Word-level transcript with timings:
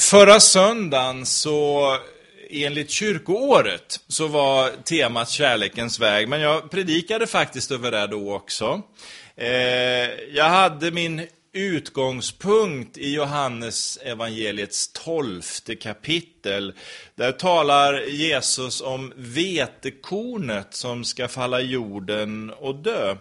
Förra 0.00 0.40
söndagen 0.40 1.26
så 1.26 1.96
enligt 2.50 2.90
kyrkoåret 2.90 4.00
så 4.08 4.26
var 4.28 4.70
temat 4.84 5.30
kärlekens 5.30 6.00
väg, 6.00 6.28
men 6.28 6.40
jag 6.40 6.70
predikade 6.70 7.26
faktiskt 7.26 7.70
över 7.70 7.90
det 7.90 8.06
då 8.06 8.34
också. 8.34 8.82
Eh, 9.36 9.48
jag 10.34 10.48
hade 10.48 10.90
min 10.90 11.26
utgångspunkt 11.52 12.98
i 12.98 13.14
Johannes 13.14 13.96
evangeliets 14.02 14.92
tolfte 14.92 15.76
kapitel. 15.76 16.74
Där 17.14 17.32
talar 17.32 18.00
Jesus 18.00 18.80
om 18.80 19.12
vetekornet 19.16 20.74
som 20.74 21.04
ska 21.04 21.28
falla 21.28 21.60
i 21.60 21.66
jorden 21.66 22.50
och 22.50 22.74
dö. 22.74 23.16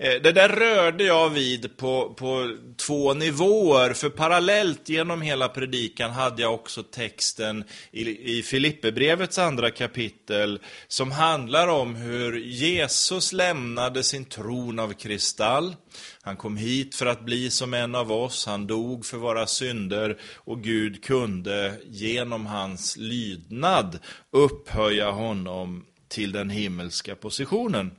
Eh, 0.00 0.22
det 0.22 0.32
där 0.32 0.48
rörde 0.48 1.04
jag 1.04 1.30
vid 1.30 1.76
på, 1.76 2.14
på 2.14 2.56
två 2.76 3.14
nivåer, 3.14 3.92
för 3.92 4.10
parallellt 4.10 4.88
genom 4.88 5.22
hela 5.22 5.48
predikan 5.48 6.10
hade 6.10 6.42
jag 6.42 6.54
också 6.54 6.82
texten 6.82 7.64
i, 7.90 8.38
i 8.38 8.42
Filipperbrevets 8.42 9.38
andra 9.38 9.70
kapitel 9.70 10.60
som 10.88 11.10
handlar 11.10 11.68
om 11.68 11.94
hur 11.94 12.38
Jesus 12.38 13.32
lämnade 13.32 14.02
sin 14.02 14.24
tron 14.24 14.78
av 14.78 14.92
kristall. 14.92 15.76
Han 16.22 16.36
kom 16.36 16.56
hit 16.56 16.94
för 16.94 17.06
att 17.06 17.24
bli 17.24 17.50
som 17.50 17.74
en 17.74 17.94
av 17.94 18.12
oss, 18.12 18.46
han 18.46 18.66
dog 18.66 19.06
för 19.06 19.16
våra 19.16 19.46
synder 19.46 20.18
och 20.34 20.62
Gud 20.62 21.04
kunde 21.04 21.80
genom 21.86 22.46
hans 22.46 22.96
lydnad 22.96 23.98
upphöja 24.30 25.10
honom 25.10 25.84
till 26.08 26.32
den 26.32 26.50
himmelska 26.50 27.14
positionen. 27.14 27.90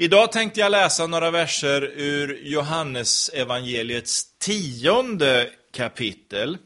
Idag 0.00 0.32
tänkte 0.32 0.60
jag 0.60 0.70
läsa 0.70 1.06
några 1.06 1.30
verser 1.30 1.82
ur 1.82 2.40
Johannes 2.42 3.30
evangeliets 3.34 4.38
tionde 4.38 5.50
kapitel. 5.72 6.58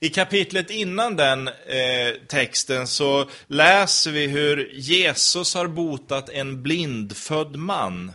I 0.00 0.08
kapitlet 0.08 0.70
innan 0.70 1.16
den 1.16 1.48
eh, 1.48 2.14
texten 2.28 2.86
så 2.86 3.28
läser 3.46 4.10
vi 4.10 4.26
hur 4.26 4.70
Jesus 4.74 5.54
har 5.54 5.66
botat 5.66 6.28
en 6.28 6.62
blindfödd 6.62 7.56
man. 7.56 8.12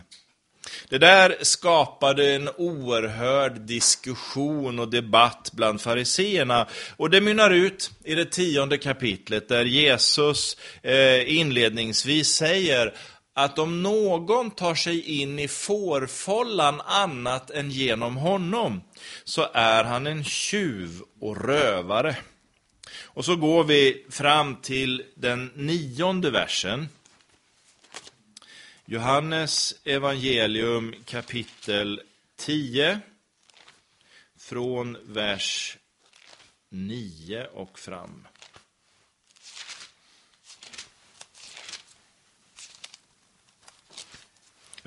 Det 0.88 0.98
där 0.98 1.36
skapade 1.42 2.34
en 2.34 2.48
oerhörd 2.56 3.60
diskussion 3.60 4.78
och 4.78 4.90
debatt 4.90 5.50
bland 5.52 5.80
fariseerna. 5.80 6.66
Och 6.96 7.10
det 7.10 7.20
mynnar 7.20 7.50
ut 7.50 7.90
i 8.04 8.14
det 8.14 8.24
tionde 8.24 8.78
kapitlet 8.78 9.48
där 9.48 9.64
Jesus 9.64 10.56
eh, 10.82 11.38
inledningsvis 11.38 12.28
säger 12.28 12.94
att 13.38 13.58
om 13.58 13.82
någon 13.82 14.50
tar 14.50 14.74
sig 14.74 15.20
in 15.20 15.38
i 15.38 15.48
fårfållan 15.48 16.80
annat 16.80 17.50
än 17.50 17.70
genom 17.70 18.16
honom, 18.16 18.82
så 19.24 19.48
är 19.52 19.84
han 19.84 20.06
en 20.06 20.24
tjuv 20.24 21.02
och 21.20 21.44
rövare. 21.44 22.16
Och 23.02 23.24
så 23.24 23.36
går 23.36 23.64
vi 23.64 24.06
fram 24.10 24.56
till 24.56 25.02
den 25.14 25.52
nionde 25.54 26.30
versen. 26.30 26.88
Johannes 28.84 29.74
evangelium 29.84 30.94
kapitel 31.04 32.00
10, 32.36 33.00
från 34.38 34.96
vers 35.02 35.76
9 36.70 37.46
och 37.46 37.78
fram. 37.78 38.26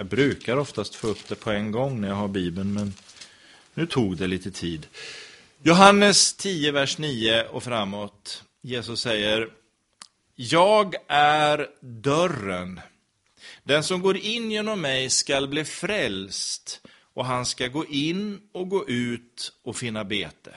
Jag 0.01 0.07
brukar 0.07 0.57
oftast 0.57 0.95
få 0.95 1.07
upp 1.07 1.27
det 1.27 1.35
på 1.35 1.51
en 1.51 1.71
gång 1.71 2.01
när 2.01 2.07
jag 2.07 2.15
har 2.15 2.27
Bibeln, 2.27 2.73
men 2.73 2.93
nu 3.73 3.85
tog 3.85 4.17
det 4.17 4.27
lite 4.27 4.51
tid. 4.51 4.87
Johannes 5.63 6.33
10, 6.33 6.71
vers 6.71 6.97
9 6.97 7.43
och 7.43 7.63
framåt. 7.63 8.43
Jesus 8.61 9.01
säger, 9.01 9.49
Jag 10.35 10.95
är 11.07 11.67
dörren. 11.81 12.81
Den 13.63 13.83
som 13.83 14.01
går 14.01 14.17
in 14.17 14.51
genom 14.51 14.81
mig 14.81 15.09
skall 15.09 15.47
bli 15.47 15.65
frälst, 15.65 16.81
och 17.13 17.25
han 17.25 17.45
ska 17.45 17.67
gå 17.67 17.85
in 17.85 18.41
och 18.51 18.69
gå 18.69 18.89
ut 18.89 19.53
och 19.63 19.75
finna 19.75 20.03
bete. 20.03 20.53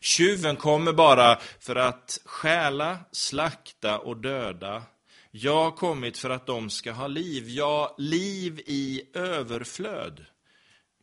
Tjuven 0.00 0.56
kommer 0.56 0.92
bara 0.92 1.38
för 1.60 1.76
att 1.76 2.18
stjäla, 2.24 2.98
slakta 3.12 3.98
och 3.98 4.16
döda. 4.16 4.82
Jag 5.34 5.64
har 5.64 5.70
kommit 5.70 6.18
för 6.18 6.30
att 6.30 6.46
de 6.46 6.70
ska 6.70 6.92
ha 6.92 7.06
liv, 7.06 7.48
ja, 7.48 7.94
liv 7.98 8.60
i 8.66 9.02
överflöd. 9.14 10.24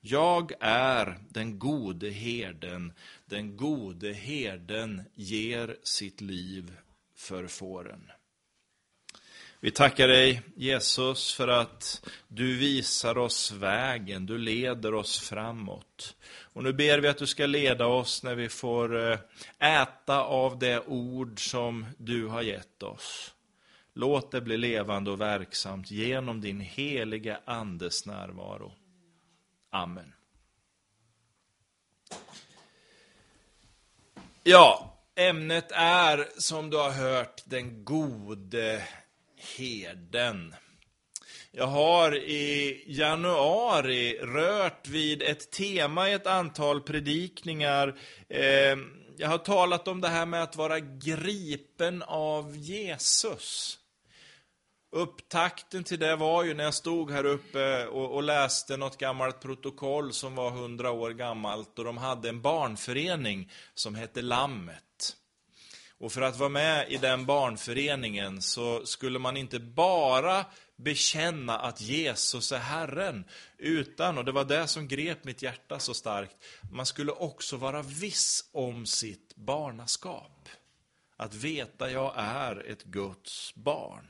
Jag 0.01 0.51
är 0.59 1.17
den 1.29 1.59
gode 1.59 2.09
herden, 2.09 2.93
den 3.25 3.57
gode 3.57 4.13
herden 4.13 5.01
ger 5.15 5.77
sitt 5.83 6.21
liv 6.21 6.73
för 7.15 7.47
fåren. 7.47 8.11
Vi 9.59 9.71
tackar 9.71 10.07
dig, 10.07 10.41
Jesus, 10.55 11.33
för 11.33 11.47
att 11.47 12.09
du 12.27 12.57
visar 12.57 13.17
oss 13.17 13.51
vägen, 13.51 14.25
du 14.25 14.37
leder 14.37 14.93
oss 14.93 15.19
framåt. 15.19 16.15
Och 16.53 16.63
nu 16.63 16.73
ber 16.73 16.99
vi 16.99 17.07
att 17.07 17.17
du 17.17 17.27
ska 17.27 17.45
leda 17.45 17.85
oss 17.85 18.23
när 18.23 18.35
vi 18.35 18.49
får 18.49 19.11
eh, 19.11 19.19
äta 19.81 20.23
av 20.23 20.59
det 20.59 20.79
ord 20.87 21.49
som 21.49 21.85
du 21.97 22.27
har 22.27 22.41
gett 22.41 22.83
oss. 22.83 23.33
Låt 23.93 24.31
det 24.31 24.41
bli 24.41 24.57
levande 24.57 25.11
och 25.11 25.21
verksamt 25.21 25.91
genom 25.91 26.41
din 26.41 26.59
heliga 26.59 27.39
Andes 27.45 28.05
närvaro. 28.05 28.73
Amen. 29.69 30.13
Ja, 34.43 34.97
ämnet 35.15 35.71
är 35.71 36.27
som 36.37 36.69
du 36.69 36.77
har 36.77 36.91
hört 36.91 37.43
den 37.45 37.85
gode 37.85 38.83
herden. 39.57 40.55
Jag 41.51 41.67
har 41.67 42.15
i 42.15 42.83
januari 42.87 44.19
rört 44.19 44.87
vid 44.87 45.21
ett 45.21 45.51
tema 45.51 46.09
i 46.09 46.13
ett 46.13 46.27
antal 46.27 46.81
predikningar. 46.81 47.99
Eh, 48.29 48.77
jag 49.19 49.29
har 49.29 49.37
talat 49.37 49.87
om 49.87 50.01
det 50.01 50.07
här 50.07 50.25
med 50.25 50.43
att 50.43 50.55
vara 50.55 50.79
gripen 50.79 52.03
av 52.03 52.57
Jesus. 52.57 53.79
Upptakten 54.91 55.83
till 55.83 55.99
det 55.99 56.15
var 56.15 56.43
ju 56.43 56.53
när 56.53 56.63
jag 56.63 56.73
stod 56.73 57.11
här 57.11 57.25
uppe 57.25 57.87
och, 57.87 58.15
och, 58.15 58.23
läste 58.23 58.77
något 58.77 58.97
gammalt 58.97 59.41
protokoll 59.41 60.13
som 60.13 60.35
var 60.35 60.49
hundra 60.49 60.91
år 60.91 61.11
gammalt 61.11 61.79
och 61.79 61.85
de 61.85 61.97
hade 61.97 62.29
en 62.29 62.41
barnförening 62.41 63.51
som 63.73 63.95
hette 63.95 64.21
Lammet. 64.21 65.15
Och 65.97 66.11
för 66.11 66.21
att 66.21 66.37
vara 66.37 66.49
med 66.49 66.91
i 66.91 66.97
den 66.97 67.25
barnföreningen 67.25 68.41
så 68.41 68.85
skulle 68.85 69.19
man 69.19 69.37
inte 69.37 69.59
bara 69.59 70.45
bekänna 70.79 71.57
att 71.57 71.81
Jesus 71.81 72.51
är 72.51 72.57
Herren, 72.59 73.25
utan, 73.57 74.17
och 74.17 74.25
det 74.25 74.31
var 74.31 74.45
det 74.45 74.67
som 74.67 74.87
grep 74.87 75.23
mitt 75.23 75.41
hjärta 75.41 75.79
så 75.79 75.93
starkt, 75.93 76.35
man 76.71 76.85
skulle 76.85 77.11
också 77.11 77.57
vara 77.57 77.81
viss 77.81 78.49
om 78.51 78.85
sitt 78.85 79.35
barnaskap. 79.35 80.49
Att 81.17 81.33
veta 81.33 81.91
jag 81.91 82.13
är 82.17 82.71
ett 82.71 82.83
Guds 82.83 83.55
barn. 83.55 84.07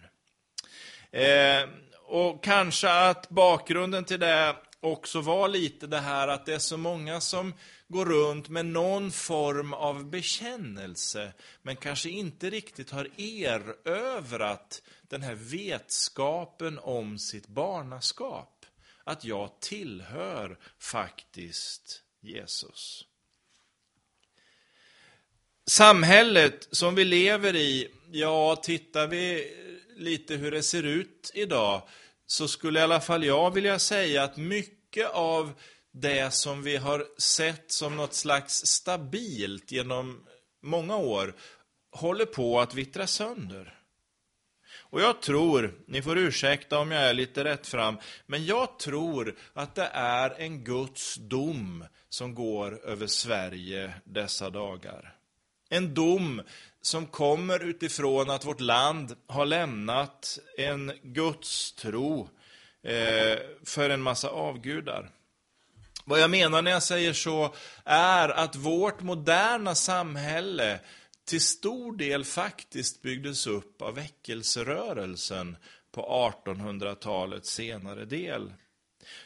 Eh, 1.11 1.69
och 2.03 2.43
kanske 2.43 2.89
att 2.89 3.29
bakgrunden 3.29 4.05
till 4.05 4.19
det 4.19 4.55
också 4.79 5.21
var 5.21 5.47
lite 5.47 5.87
det 5.87 5.99
här 5.99 6.27
att 6.27 6.45
det 6.45 6.53
är 6.53 6.59
så 6.59 6.77
många 6.77 7.21
som 7.21 7.53
går 7.89 8.05
runt 8.05 8.49
med 8.49 8.65
någon 8.65 9.11
form 9.11 9.73
av 9.73 10.09
bekännelse, 10.09 11.33
men 11.61 11.75
kanske 11.75 12.09
inte 12.09 12.49
riktigt 12.49 12.89
har 12.89 13.09
erövrat 13.17 14.81
den 15.01 15.21
här 15.21 15.35
vetskapen 15.35 16.79
om 16.79 17.19
sitt 17.19 17.47
barnaskap. 17.47 18.65
Att 19.03 19.23
jag 19.23 19.59
tillhör 19.59 20.59
faktiskt 20.79 22.03
Jesus. 22.21 23.05
Samhället 25.65 26.67
som 26.71 26.95
vi 26.95 27.05
lever 27.05 27.55
i, 27.55 27.87
ja, 28.11 28.55
tittar 28.55 29.07
vi 29.07 29.53
lite 29.95 30.35
hur 30.35 30.51
det 30.51 30.63
ser 30.63 30.83
ut 30.83 31.31
idag, 31.33 31.81
så 32.25 32.47
skulle 32.47 32.79
i 32.79 32.83
alla 32.83 33.01
fall 33.01 33.25
jag 33.25 33.53
vilja 33.53 33.79
säga 33.79 34.23
att 34.23 34.37
mycket 34.37 35.09
av 35.09 35.53
det 35.91 36.33
som 36.33 36.63
vi 36.63 36.77
har 36.77 37.05
sett 37.17 37.71
som 37.71 37.97
något 37.97 38.13
slags 38.13 38.65
stabilt 38.65 39.71
genom 39.71 40.25
många 40.61 40.97
år 40.97 41.35
håller 41.91 42.25
på 42.25 42.59
att 42.59 42.73
vittra 42.73 43.07
sönder. 43.07 43.75
Och 44.91 45.01
jag 45.01 45.21
tror, 45.21 45.73
ni 45.87 46.01
får 46.01 46.17
ursäkta 46.17 46.79
om 46.79 46.91
jag 46.91 47.03
är 47.03 47.13
lite 47.13 47.43
rätt 47.43 47.67
fram, 47.67 47.97
men 48.25 48.45
jag 48.45 48.79
tror 48.79 49.35
att 49.53 49.75
det 49.75 49.89
är 49.93 50.29
en 50.37 50.63
Guds 50.63 51.15
dom 51.15 51.85
som 52.09 52.35
går 52.35 52.85
över 52.85 53.07
Sverige 53.07 53.93
dessa 54.03 54.49
dagar. 54.49 55.15
En 55.69 55.93
dom 55.93 56.41
som 56.81 57.05
kommer 57.05 57.63
utifrån 57.63 58.29
att 58.29 58.45
vårt 58.45 58.61
land 58.61 59.15
har 59.27 59.45
lämnat 59.45 60.39
en 60.57 60.91
gudstro 61.03 62.29
eh, 62.83 63.39
för 63.63 63.89
en 63.89 64.01
massa 64.01 64.29
avgudar. 64.29 65.11
Vad 66.09 66.19
jag 66.19 66.29
menar 66.29 66.61
när 66.61 66.71
jag 66.71 66.83
säger 66.83 67.13
så 67.13 67.53
är 67.85 68.29
att 68.29 68.55
vårt 68.55 69.01
moderna 69.01 69.75
samhälle 69.75 70.79
till 71.25 71.41
stor 71.41 71.97
del 71.97 72.25
faktiskt 72.25 73.01
byggdes 73.01 73.47
upp 73.47 73.81
av 73.81 73.95
väckelserörelsen 73.95 75.57
på 75.91 76.31
1800-talets 76.45 77.49
senare 77.49 78.05
del. 78.05 78.53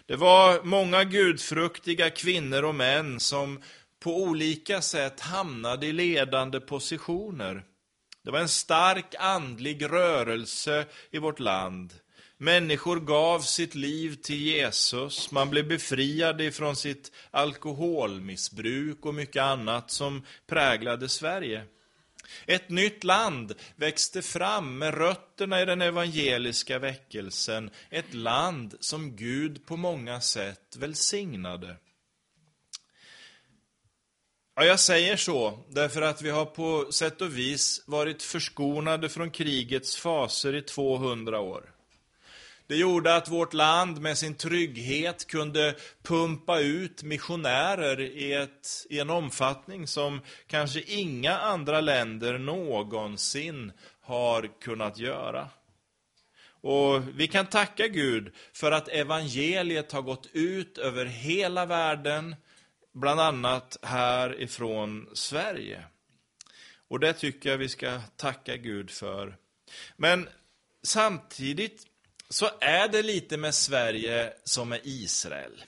Det 0.06 0.16
var 0.16 0.64
många 0.64 1.04
gudfruktiga 1.04 2.10
kvinnor 2.10 2.64
och 2.64 2.76
män 2.76 3.20
som 3.20 3.62
på 4.00 4.24
olika 4.24 4.82
sätt 4.82 5.20
hamnade 5.20 5.86
i 5.86 5.94
ledande 5.94 6.60
positioner. 6.60 7.64
Det 8.24 8.32
var 8.32 8.40
en 8.40 8.50
stark 8.50 9.16
andlig 9.20 9.86
rörelse 9.86 10.86
i 11.12 11.18
vårt 11.18 11.40
land. 11.40 11.94
Människor 12.44 13.00
gav 13.00 13.40
sitt 13.40 13.76
liv 13.76 14.16
till 14.16 14.42
Jesus, 14.42 15.32
man 15.32 15.50
blev 15.50 15.68
befriade 15.68 16.44
ifrån 16.44 16.76
sitt 16.76 17.12
alkoholmissbruk 17.32 19.06
och 19.06 19.14
mycket 19.14 19.44
annat 19.44 19.92
som 19.92 20.26
präglade 20.48 21.10
Sverige. 21.10 21.66
Ett 22.46 22.70
nytt 22.70 23.04
land 23.04 23.54
växte 23.76 24.22
fram 24.22 24.78
med 24.78 24.94
rötterna 24.94 25.62
i 25.62 25.66
den 25.66 25.82
evangeliska 25.82 26.80
väckelsen, 26.80 27.70
ett 27.90 28.14
land 28.14 28.76
som 28.80 29.16
Gud 29.16 29.66
på 29.66 29.78
många 29.78 30.22
sätt 30.22 30.76
välsignade. 30.78 31.76
Ja, 34.56 34.66
jag 34.66 34.80
säger 34.80 35.18
så 35.18 35.60
därför 35.70 36.02
att 36.02 36.22
vi 36.22 36.30
har 36.30 36.46
på 36.46 36.92
sätt 36.92 37.22
och 37.22 37.38
vis 37.38 37.84
varit 37.86 38.24
förskonade 38.24 39.10
från 39.10 39.32
krigets 39.32 39.96
faser 39.96 40.56
i 40.56 40.62
200 40.62 41.40
år. 41.40 41.73
Det 42.74 42.78
gjorde 42.78 43.16
att 43.16 43.30
vårt 43.30 43.54
land 43.54 44.02
med 44.02 44.18
sin 44.18 44.36
trygghet 44.36 45.28
kunde 45.28 45.76
pumpa 46.04 46.60
ut 46.60 47.04
missionärer 47.04 48.00
i, 48.00 48.34
ett, 48.34 48.68
i 48.90 49.00
en 49.00 49.10
omfattning 49.10 49.88
som 49.88 50.22
kanske 50.48 50.82
inga 50.82 51.38
andra 51.38 51.82
länder 51.82 52.38
någonsin 52.38 53.72
har 54.02 54.62
kunnat 54.62 54.98
göra. 54.98 55.50
Och 56.62 57.02
vi 57.20 57.28
kan 57.28 57.46
tacka 57.46 57.88
Gud 57.88 58.34
för 58.54 58.72
att 58.72 58.88
evangeliet 58.88 59.92
har 59.92 60.02
gått 60.02 60.30
ut 60.34 60.78
över 60.78 61.06
hela 61.06 61.66
världen, 61.66 62.36
bland 62.94 63.20
annat 63.20 63.78
härifrån 63.82 65.10
Sverige. 65.14 65.84
Och 66.88 67.00
det 67.00 67.14
tycker 67.14 67.50
jag 67.50 67.58
vi 67.58 67.70
ska 67.70 68.02
tacka 68.18 68.58
Gud 68.58 68.92
för. 68.92 69.38
Men 69.98 70.30
samtidigt 70.84 71.88
så 72.34 72.50
är 72.60 72.88
det 72.88 73.02
lite 73.02 73.38
med 73.38 73.56
Sverige 73.56 74.34
som 74.44 74.70
med 74.70 74.80
Israel. 74.84 75.64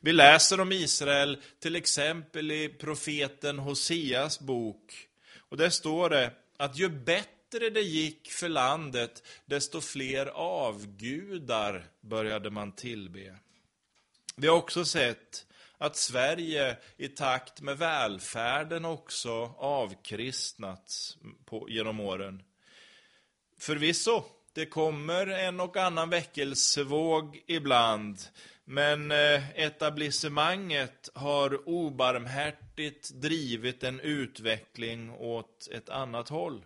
Vi 0.00 0.12
läser 0.12 0.60
om 0.60 0.72
Israel 0.72 1.42
till 1.58 1.76
exempel 1.76 2.50
i 2.50 2.68
profeten 2.68 3.58
Hoseas 3.58 4.40
bok. 4.40 5.08
Och 5.38 5.56
där 5.56 5.70
står 5.70 6.10
det 6.10 6.32
att 6.56 6.78
ju 6.78 6.88
bättre 6.88 7.70
det 7.70 7.80
gick 7.80 8.30
för 8.30 8.48
landet, 8.48 9.22
desto 9.46 9.80
fler 9.80 10.26
avgudar 10.34 11.84
började 12.00 12.50
man 12.50 12.72
tillbe. 12.72 13.36
Vi 14.36 14.46
har 14.46 14.56
också 14.56 14.84
sett 14.84 15.46
att 15.78 15.96
Sverige 15.96 16.76
i 16.96 17.08
takt 17.08 17.60
med 17.60 17.78
välfärden 17.78 18.84
också 18.84 19.30
avkristnats 19.58 21.16
på, 21.44 21.70
genom 21.70 22.00
åren. 22.00 22.42
Förvisso 23.58 24.24
det 24.58 24.66
kommer 24.66 25.26
en 25.26 25.60
och 25.60 25.76
annan 25.76 26.10
väckelsevåg 26.10 27.42
ibland, 27.46 28.18
men 28.64 29.10
eh, 29.10 29.50
etablissemanget 29.60 31.08
har 31.14 31.68
obarmhärtigt 31.68 33.10
drivit 33.10 33.82
en 33.82 34.00
utveckling 34.00 35.10
åt 35.10 35.68
ett 35.72 35.88
annat 35.88 36.28
håll. 36.28 36.64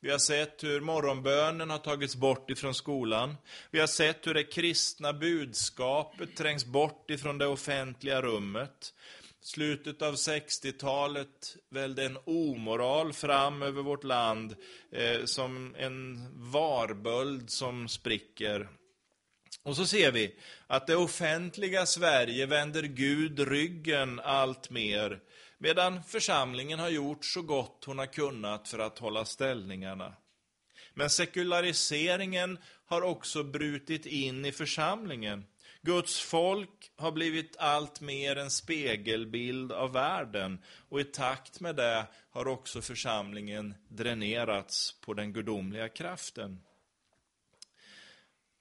Vi 0.00 0.10
har 0.10 0.18
sett 0.18 0.64
hur 0.64 0.80
morgonbönen 0.80 1.70
har 1.70 1.78
tagits 1.78 2.16
bort 2.16 2.50
ifrån 2.50 2.74
skolan. 2.74 3.36
Vi 3.70 3.80
har 3.80 3.86
sett 3.86 4.26
hur 4.26 4.34
det 4.34 4.44
kristna 4.44 5.12
budskapet 5.12 6.36
trängs 6.36 6.64
bort 6.64 7.10
ifrån 7.10 7.38
det 7.38 7.46
offentliga 7.46 8.22
rummet 8.22 8.94
slutet 9.40 10.02
av 10.02 10.14
60-talet 10.14 11.56
välde 11.70 12.04
en 12.04 12.18
omoral 12.24 13.12
fram 13.12 13.62
över 13.62 13.82
vårt 13.82 14.04
land 14.04 14.56
eh, 14.92 15.24
som 15.24 15.74
en 15.78 16.28
varböld 16.50 17.50
som 17.50 17.88
spricker. 17.88 18.68
Och 19.62 19.76
så 19.76 19.86
ser 19.86 20.12
vi 20.12 20.34
att 20.66 20.86
det 20.86 20.96
offentliga 20.96 21.86
Sverige 21.86 22.46
vänder 22.46 22.82
Gud 22.82 23.48
ryggen 23.48 24.20
allt 24.20 24.70
mer 24.70 25.20
medan 25.62 26.02
församlingen 26.02 26.78
har 26.78 26.88
gjort 26.88 27.24
så 27.24 27.42
gott 27.42 27.84
hon 27.86 27.98
har 27.98 28.06
kunnat 28.06 28.68
för 28.68 28.78
att 28.78 28.98
hålla 28.98 29.24
ställningarna. 29.24 30.14
Men 30.94 31.10
sekulariseringen 31.10 32.58
har 32.86 33.02
också 33.02 33.44
brutit 33.44 34.06
in 34.06 34.44
i 34.44 34.52
församlingen. 34.52 35.44
Guds 35.82 36.20
folk 36.20 36.90
har 36.96 37.12
blivit 37.12 37.56
allt 37.58 38.00
mer 38.00 38.36
en 38.36 38.50
spegelbild 38.50 39.72
av 39.72 39.92
världen 39.92 40.58
och 40.88 41.00
i 41.00 41.04
takt 41.04 41.60
med 41.60 41.76
det 41.76 42.06
har 42.30 42.48
också 42.48 42.82
församlingen 42.82 43.74
dränerats 43.88 45.00
på 45.00 45.14
den 45.14 45.32
gudomliga 45.32 45.88
kraften. 45.88 46.60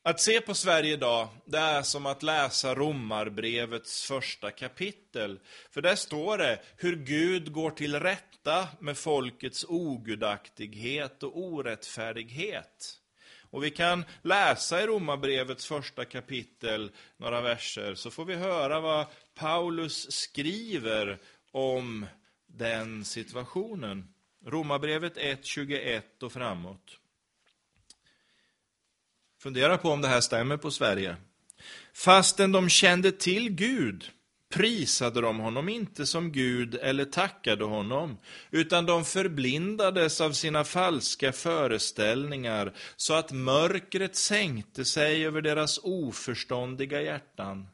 Att 0.04 0.22
se 0.22 0.42
på 0.42 0.54
Sverige 0.54 0.94
idag, 0.94 1.28
det 1.46 1.58
är 1.58 1.82
som 1.82 2.06
att 2.06 2.24
läsa 2.24 2.76
Romarbrevets 2.76 4.04
första 4.04 4.52
kapitel. 4.52 5.40
För 5.72 5.82
där 5.82 5.96
står 5.96 6.38
det 6.38 6.60
hur 6.78 6.96
Gud 6.96 7.52
går 7.52 7.72
till 7.72 8.00
rätta 8.00 8.68
med 8.80 8.98
folkets 8.98 9.66
ogudaktighet 9.70 11.24
och 11.24 11.38
orättfärdighet. 11.38 13.00
Och 13.50 13.64
vi 13.64 13.72
kan 13.72 14.06
läsa 14.22 14.84
i 14.84 14.88
Romarbrevets 14.88 15.66
första 15.66 16.06
kapitel 16.06 16.92
några 17.18 17.42
verser, 17.42 17.96
så 17.96 18.12
får 18.12 18.26
vi 18.26 18.36
höra 18.36 18.80
vad 18.80 19.06
Paulus 19.36 20.12
skriver 20.12 21.18
om 21.52 22.06
den 22.48 23.06
situationen. 23.06 24.14
Romarbrevet 24.46 25.18
1.21 25.18 26.02
och 26.22 26.32
framåt. 26.32 27.00
Fundera 29.40 29.78
på 29.78 29.90
om 29.90 30.02
det 30.02 30.08
här 30.08 30.22
stämmer 30.22 30.58
på 30.58 30.72
Sverige. 30.72 31.16
Fastän 31.94 32.52
de 32.52 32.70
kände 32.70 33.12
till 33.12 33.50
Gud 33.50 34.12
prisade 34.50 35.22
de 35.22 35.40
honom 35.40 35.70
inte 35.70 36.06
som 36.06 36.32
Gud 36.32 36.76
eller 36.76 37.06
tackade 37.06 37.66
honom, 37.66 38.18
utan 38.52 38.86
de 38.86 39.06
förblindades 39.06 40.22
av 40.22 40.32
sina 40.32 40.64
falska 40.64 41.32
föreställningar, 41.32 42.74
så 42.96 43.14
att 43.14 43.32
mörkret 43.32 44.16
sänkte 44.16 44.86
sig 44.86 45.26
över 45.26 45.42
deras 45.42 45.80
oförståndiga 45.84 47.02
hjärtan. 47.02 47.68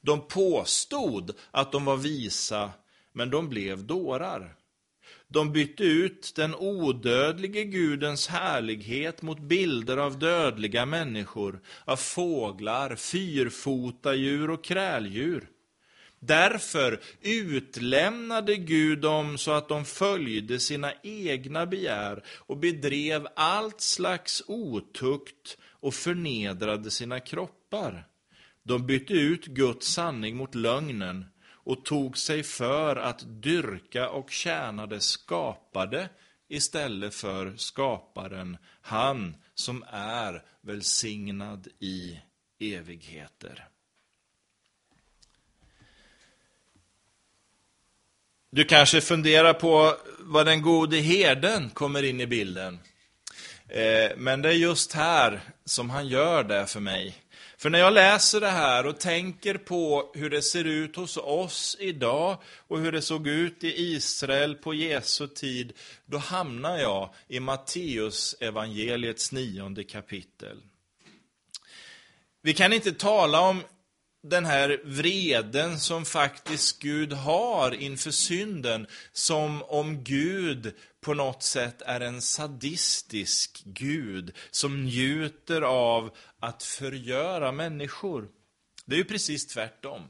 De 0.00 0.28
påstod 0.28 1.32
att 1.50 1.72
de 1.72 1.84
var 1.84 1.96
visa, 1.96 2.70
men 3.12 3.30
de 3.30 3.48
blev 3.48 3.84
dårar. 3.84 4.54
De 5.28 5.52
bytte 5.52 5.84
ut 5.84 6.32
den 6.36 6.54
odödlige 6.54 7.64
Gudens 7.64 8.28
härlighet 8.28 9.22
mot 9.22 9.40
bilder 9.40 9.96
av 9.96 10.18
dödliga 10.18 10.86
människor, 10.86 11.60
av 11.84 11.96
fåglar, 11.96 12.96
fyrfotadjur 12.96 14.50
och 14.50 14.64
kräldjur. 14.64 15.48
Därför 16.24 17.00
utlämnade 17.20 18.56
Gud 18.56 19.00
dem 19.00 19.38
så 19.38 19.50
att 19.50 19.68
de 19.68 19.84
följde 19.84 20.60
sina 20.60 20.92
egna 21.02 21.66
begär 21.66 22.24
och 22.26 22.56
bedrev 22.56 23.26
allt 23.36 23.80
slags 23.80 24.42
otukt 24.46 25.58
och 25.70 25.94
förnedrade 25.94 26.90
sina 26.90 27.20
kroppar. 27.20 28.06
De 28.62 28.86
bytte 28.86 29.14
ut 29.14 29.46
Guds 29.46 29.86
sanning 29.86 30.36
mot 30.36 30.54
lögnen 30.54 31.24
och 31.50 31.84
tog 31.84 32.18
sig 32.18 32.42
för 32.42 32.96
att 32.96 33.42
dyrka 33.42 34.10
och 34.10 34.30
tjäna 34.30 34.86
det 34.86 35.00
skapade 35.00 36.08
istället 36.48 37.14
för 37.14 37.56
skaparen, 37.56 38.56
han 38.80 39.36
som 39.54 39.84
är 39.92 40.42
välsignad 40.60 41.68
i 41.78 42.18
evigheter. 42.60 43.71
Du 48.54 48.64
kanske 48.64 49.00
funderar 49.00 49.54
på 49.54 49.96
var 50.18 50.44
den 50.44 50.62
gode 50.62 50.96
herden 50.96 51.70
kommer 51.70 52.02
in 52.02 52.20
i 52.20 52.26
bilden. 52.26 52.78
Eh, 53.68 54.10
men 54.16 54.42
det 54.42 54.48
är 54.48 54.52
just 54.52 54.92
här 54.92 55.40
som 55.64 55.90
han 55.90 56.08
gör 56.08 56.44
det 56.44 56.66
för 56.66 56.80
mig. 56.80 57.14
För 57.58 57.70
när 57.70 57.78
jag 57.78 57.92
läser 57.92 58.40
det 58.40 58.50
här 58.50 58.86
och 58.86 58.98
tänker 59.00 59.54
på 59.54 60.10
hur 60.14 60.30
det 60.30 60.42
ser 60.42 60.64
ut 60.64 60.96
hos 60.96 61.16
oss 61.16 61.76
idag 61.80 62.38
och 62.68 62.80
hur 62.80 62.92
det 62.92 63.02
såg 63.02 63.28
ut 63.28 63.64
i 63.64 63.82
Israel 63.82 64.54
på 64.54 64.74
Jesu 64.74 65.26
tid, 65.26 65.72
då 66.06 66.18
hamnar 66.18 66.78
jag 66.78 67.10
i 67.28 67.40
Matteus 67.40 68.36
evangeliets 68.40 69.32
nionde 69.32 69.84
kapitel. 69.84 70.62
Vi 72.42 72.54
kan 72.54 72.72
inte 72.72 72.92
tala 72.92 73.40
om 73.40 73.62
den 74.22 74.44
här 74.44 74.80
vreden 74.84 75.80
som 75.80 76.04
faktiskt 76.04 76.78
Gud 76.78 77.12
har 77.12 77.74
inför 77.74 78.10
synden, 78.10 78.86
som 79.12 79.62
om 79.62 80.04
Gud 80.04 80.74
på 81.00 81.14
något 81.14 81.42
sätt 81.42 81.82
är 81.82 82.00
en 82.00 82.22
sadistisk 82.22 83.62
Gud 83.64 84.36
som 84.50 84.84
njuter 84.84 85.62
av 85.62 86.16
att 86.40 86.62
förgöra 86.62 87.52
människor. 87.52 88.28
Det 88.84 88.94
är 88.94 88.98
ju 88.98 89.04
precis 89.04 89.46
tvärtom. 89.46 90.02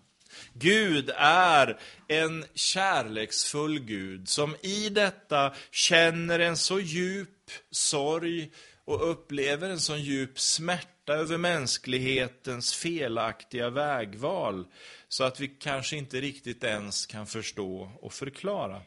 Gud 0.53 1.11
är 1.17 1.81
en 2.09 2.45
kärleksfull 2.55 3.79
Gud 3.79 4.29
som 4.29 4.57
i 4.63 4.89
detta 4.89 5.55
känner 5.71 6.39
en 6.39 6.57
så 6.57 6.81
djup 6.81 7.51
sorg 7.71 8.53
och 8.85 9.11
upplever 9.11 9.71
en 9.71 9.81
så 9.81 9.97
djup 9.97 10.41
smärta 10.41 10.92
över 11.07 11.39
mänsklighetens 11.39 12.75
felaktiga 12.75 13.71
vägval 13.71 14.65
så 15.09 15.25
att 15.25 15.41
vi 15.41 15.49
kanske 15.49 15.97
inte 15.97 16.21
riktigt 16.21 16.65
ens 16.65 17.07
kan 17.07 17.27
förstå 17.27 17.91
och 18.01 18.13
förklara. 18.13 18.83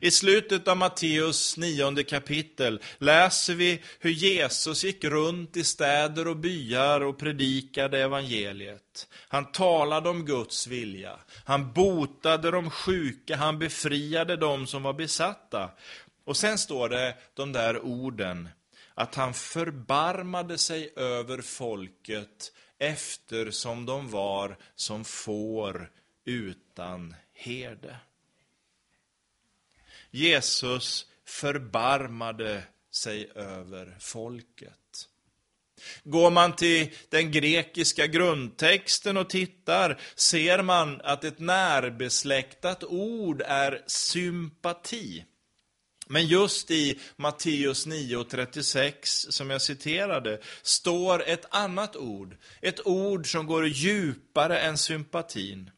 I 0.00 0.10
slutet 0.10 0.68
av 0.68 0.76
Matteus 0.76 1.56
nionde 1.56 2.04
kapitel 2.04 2.82
läser 2.98 3.54
vi 3.54 3.82
hur 4.00 4.10
Jesus 4.10 4.84
gick 4.84 5.04
runt 5.04 5.56
i 5.56 5.64
städer 5.64 6.28
och 6.28 6.36
byar 6.36 7.00
och 7.00 7.18
predikade 7.18 7.98
evangeliet. 7.98 9.08
Han 9.28 9.52
talade 9.52 10.08
om 10.08 10.24
Guds 10.24 10.66
vilja. 10.66 11.18
Han 11.44 11.72
botade 11.72 12.50
de 12.50 12.70
sjuka, 12.70 13.36
han 13.36 13.58
befriade 13.58 14.36
de 14.36 14.66
som 14.66 14.82
var 14.82 14.92
besatta. 14.92 15.70
Och 16.24 16.36
sen 16.36 16.58
står 16.58 16.88
det 16.88 17.14
de 17.34 17.52
där 17.52 17.80
orden, 17.84 18.48
att 18.98 19.14
han 19.14 19.34
förbarmade 19.34 20.58
sig 20.58 20.92
över 20.96 21.42
folket 21.42 22.52
eftersom 22.78 23.86
de 23.86 24.10
var 24.10 24.56
som 24.74 25.04
får 25.04 25.90
utan 26.24 27.14
herde. 27.32 27.96
Jesus 30.10 31.06
förbarmade 31.24 32.62
sig 32.90 33.30
över 33.34 33.96
folket. 34.00 35.08
Går 36.04 36.30
man 36.30 36.56
till 36.56 36.94
den 37.08 37.32
grekiska 37.32 38.06
grundtexten 38.06 39.16
och 39.16 39.30
tittar 39.30 40.00
ser 40.14 40.62
man 40.62 41.00
att 41.00 41.24
ett 41.24 41.38
närbesläktat 41.38 42.84
ord 42.84 43.42
är 43.46 43.82
sympati. 43.86 45.24
Men 46.08 46.26
just 46.26 46.70
i 46.70 46.98
Matteus 47.16 47.86
9.36, 47.86 49.30
som 49.30 49.50
jag 49.50 49.62
citerade, 49.62 50.40
står 50.62 51.22
ett 51.28 51.46
annat 51.50 51.96
ord. 51.96 52.36
Ett 52.62 52.86
ord 52.86 53.30
som 53.30 53.46
går 53.46 53.66
djupare 53.66 54.58
än 54.58 54.78
sympatin. 54.78 55.70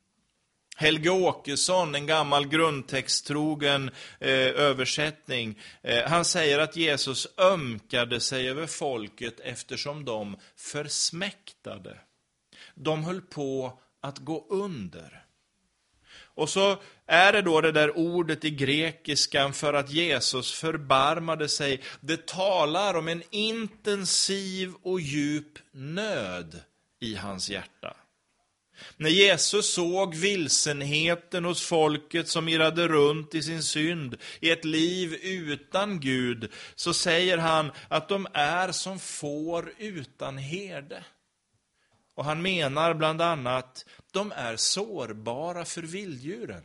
Helge 0.77 1.11
Åkesson, 1.11 1.95
en 1.95 2.07
gammal 2.07 2.49
grundtexttrogen 2.49 3.91
eh, 4.21 4.31
översättning, 4.39 5.59
eh, 5.83 6.09
han 6.09 6.25
säger 6.25 6.59
att 6.59 6.77
Jesus 6.77 7.27
ömkade 7.39 8.21
sig 8.21 8.49
över 8.49 8.67
folket 8.67 9.41
eftersom 9.41 10.05
de 10.05 10.37
försmäktade. 10.57 11.99
De 12.75 13.05
höll 13.05 13.21
på 13.21 13.79
att 14.03 14.19
gå 14.19 14.47
under. 14.51 15.25
Och 16.41 16.49
så 16.49 16.77
är 17.07 17.33
det 17.33 17.43
då 17.43 17.61
det 17.61 17.73
där 17.73 17.99
ordet 17.99 18.45
i 18.45 18.51
grekiskan 18.51 19.53
för 19.53 19.75
att 19.75 19.91
Jesus 19.91 20.53
förbarmade 20.53 21.49
sig. 21.49 21.81
Det 22.01 22.27
talar 22.27 22.95
om 22.95 23.09
en 23.09 23.23
intensiv 23.31 24.73
och 24.83 25.01
djup 25.01 25.59
nöd 25.73 26.61
i 27.01 27.15
hans 27.15 27.51
hjärta. 27.51 27.97
När 28.97 29.11
Jesus 29.11 29.75
såg 29.75 30.15
vilsenheten 30.15 31.45
hos 31.45 31.63
folket 31.63 32.29
som 32.29 32.49
irrade 32.49 32.89
runt 32.89 33.35
i 33.35 33.43
sin 33.43 33.63
synd, 33.63 34.17
i 34.41 34.51
ett 34.51 34.65
liv 34.65 35.15
utan 35.23 36.01
Gud, 36.01 36.53
så 36.75 36.95
säger 36.95 37.39
han 37.39 37.73
att 37.89 38.09
de 38.09 38.27
är 38.33 38.73
som 38.73 38.99
får 38.99 39.73
utan 39.79 40.39
herde. 40.39 41.05
Och 42.21 42.27
han 42.27 42.43
menar 42.43 42.95
bland 42.95 43.21
annat, 43.21 43.85
de 44.13 44.33
är 44.33 44.57
sårbara 44.57 45.65
för 45.65 45.83
vilddjuren. 45.83 46.63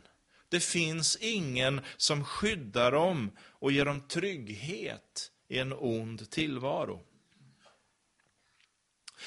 Det 0.48 0.60
finns 0.60 1.16
ingen 1.16 1.80
som 1.96 2.24
skyddar 2.24 2.92
dem 2.92 3.30
och 3.40 3.72
ger 3.72 3.84
dem 3.84 4.00
trygghet 4.00 5.30
i 5.48 5.58
en 5.58 5.72
ond 5.72 6.30
tillvaro. 6.30 7.02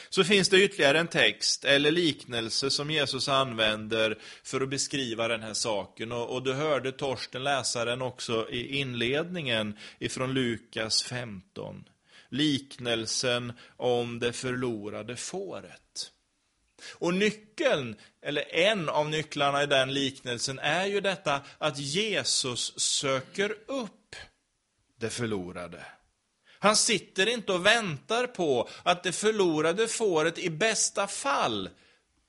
Så 0.10 0.24
finns 0.24 0.50
det 0.50 0.64
ytterligare 0.64 1.00
en 1.00 1.08
text 1.08 1.66
eller 1.66 1.92
liknelse 1.92 2.70
som 2.70 2.92
Jesus 2.92 3.30
använder 3.30 4.18
för 4.44 4.62
att 4.62 4.70
beskriva 4.70 5.28
den 5.28 5.44
här 5.44 5.54
saken. 5.54 6.12
Och, 6.12 6.36
och 6.36 6.44
du 6.44 6.54
hörde 6.54 6.92
Torsten 6.92 7.44
läsa 7.44 7.86
den 7.86 8.02
också 8.02 8.50
i 8.50 8.78
inledningen 8.80 9.78
ifrån 10.00 10.34
Lukas 10.34 11.04
15. 11.04 11.84
Liknelsen 12.30 13.54
om 13.78 14.20
det 14.20 14.34
förlorade 14.34 15.16
fåret. 15.16 16.12
Och 16.92 17.14
nyckeln, 17.14 17.96
eller 18.22 18.56
en 18.56 18.90
av 18.90 19.10
nycklarna 19.10 19.64
i 19.64 19.66
den 19.66 19.94
liknelsen, 19.94 20.60
är 20.60 20.86
ju 20.86 21.02
detta 21.02 21.42
att 21.58 21.78
Jesus 21.78 22.80
söker 22.80 23.56
upp 23.68 24.16
det 25.00 25.10
förlorade. 25.10 25.86
Han 26.60 26.76
sitter 26.76 27.30
inte 27.30 27.54
och 27.54 27.66
väntar 27.66 28.28
på 28.28 28.70
att 28.84 29.04
det 29.04 29.12
förlorade 29.12 29.88
fåret 29.88 30.38
i 30.38 30.50
bästa 30.50 31.08
fall 31.08 31.70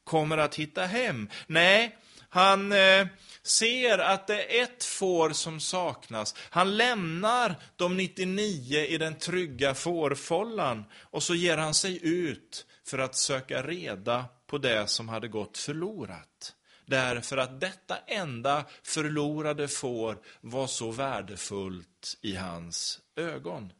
kommer 0.04 0.38
att 0.38 0.54
hitta 0.54 0.86
hem. 0.86 1.28
Nej, 1.46 1.96
han 2.28 2.72
eh, 2.72 3.06
ser 3.42 3.98
att 3.98 4.26
det 4.26 4.58
är 4.58 4.62
ett 4.62 4.84
får 4.84 5.30
som 5.30 5.60
saknas. 5.60 6.34
Han 6.38 6.76
lämnar 6.76 7.54
de 7.76 7.96
99 7.96 8.78
i 8.78 8.98
den 8.98 9.18
trygga 9.18 9.74
fårfållan 9.74 10.84
och 11.00 11.22
så 11.22 11.34
ger 11.34 11.56
han 11.56 11.74
sig 11.74 11.98
ut 12.02 12.66
för 12.86 12.98
att 12.98 13.16
söka 13.16 13.62
reda 13.62 14.24
på 14.50 14.58
det 14.58 14.86
som 14.86 15.08
hade 15.08 15.28
gått 15.28 15.58
förlorat. 15.58 16.54
Därför 16.86 17.36
att 17.36 17.60
detta 17.60 17.96
enda 18.06 18.64
förlorade 18.82 19.68
får 19.68 20.18
var 20.40 20.66
så 20.66 20.90
värdefullt 20.90 22.16
i 22.22 22.34
hans 22.36 22.98
ögon. 23.16 23.72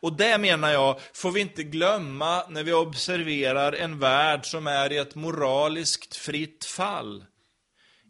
Och 0.00 0.12
det 0.12 0.38
menar 0.38 0.70
jag, 0.70 1.00
får 1.12 1.30
vi 1.30 1.40
inte 1.40 1.62
glömma 1.62 2.44
när 2.48 2.62
vi 2.62 2.72
observerar 2.72 3.72
en 3.72 3.98
värld 3.98 4.46
som 4.46 4.66
är 4.66 4.92
i 4.92 4.96
ett 4.96 5.14
moraliskt 5.14 6.16
fritt 6.16 6.64
fall. 6.64 7.24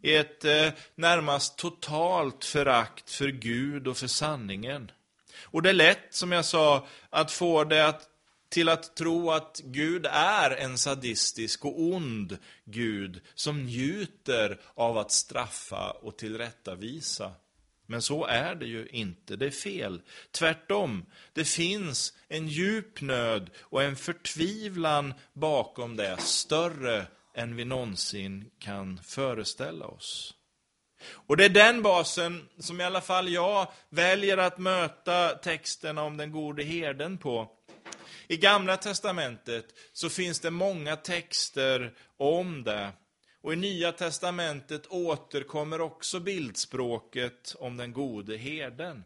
I 0.03 0.15
ett 0.15 0.45
eh, 0.45 0.69
närmast 0.95 1.57
totalt 1.57 2.45
förakt 2.45 3.09
för 3.09 3.27
Gud 3.27 3.87
och 3.87 3.97
för 3.97 4.07
sanningen. 4.07 4.91
Och 5.43 5.61
det 5.61 5.69
är 5.69 5.73
lätt, 5.73 6.07
som 6.09 6.31
jag 6.31 6.45
sa, 6.45 6.87
att 7.09 7.31
få 7.31 7.63
det 7.63 7.87
att, 7.87 8.08
till 8.49 8.69
att 8.69 8.95
tro 8.95 9.31
att 9.31 9.61
Gud 9.63 10.05
är 10.11 10.51
en 10.51 10.77
sadistisk 10.77 11.65
och 11.65 11.81
ond 11.81 12.37
Gud 12.65 13.21
som 13.35 13.65
njuter 13.65 14.59
av 14.73 14.97
att 14.97 15.11
straffa 15.11 15.91
och 15.91 16.17
tillrättavisa. 16.17 17.31
Men 17.85 18.01
så 18.01 18.25
är 18.25 18.55
det 18.55 18.65
ju 18.65 18.87
inte, 18.87 19.35
det 19.35 19.45
är 19.45 19.51
fel. 19.51 20.01
Tvärtom, 20.31 21.05
det 21.33 21.45
finns 21.45 22.13
en 22.27 22.47
djup 22.47 23.01
nöd 23.01 23.49
och 23.59 23.83
en 23.83 23.95
förtvivlan 23.95 25.13
bakom 25.33 25.95
det, 25.95 26.17
större 26.17 27.05
än 27.35 27.55
vi 27.55 27.65
någonsin 27.65 28.51
kan 28.59 28.99
föreställa 29.03 29.85
oss. 29.85 30.33
Och 31.11 31.37
det 31.37 31.45
är 31.45 31.49
den 31.49 31.81
basen 31.81 32.47
som 32.59 32.81
i 32.81 32.83
alla 32.83 33.01
fall 33.01 33.29
jag 33.29 33.71
väljer 33.89 34.37
att 34.37 34.57
möta 34.57 35.29
texterna 35.29 36.03
om 36.03 36.17
den 36.17 36.31
gode 36.31 36.63
herden 36.63 37.17
på. 37.17 37.58
I 38.31 38.37
Gamla 38.37 38.77
Testamentet 38.77 39.65
så 39.93 40.09
finns 40.09 40.39
det 40.39 40.51
många 40.51 40.95
texter 40.95 41.93
om 42.17 42.63
det. 42.63 42.91
Och 43.41 43.53
i 43.53 43.55
Nya 43.55 43.91
Testamentet 43.91 44.87
återkommer 44.87 45.81
också 45.81 46.19
bildspråket 46.19 47.55
om 47.59 47.77
den 47.77 47.93
gode 47.93 48.37
herden. 48.37 49.03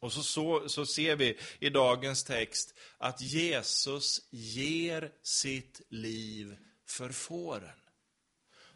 Och 0.00 0.12
så, 0.12 0.22
så, 0.22 0.68
så 0.68 0.86
ser 0.86 1.16
vi 1.16 1.38
i 1.58 1.70
dagens 1.70 2.24
text 2.24 2.74
att 2.98 3.20
Jesus 3.20 4.20
ger 4.30 5.12
sitt 5.22 5.80
liv 5.88 6.56
för 6.86 7.08
fåren. 7.08 7.85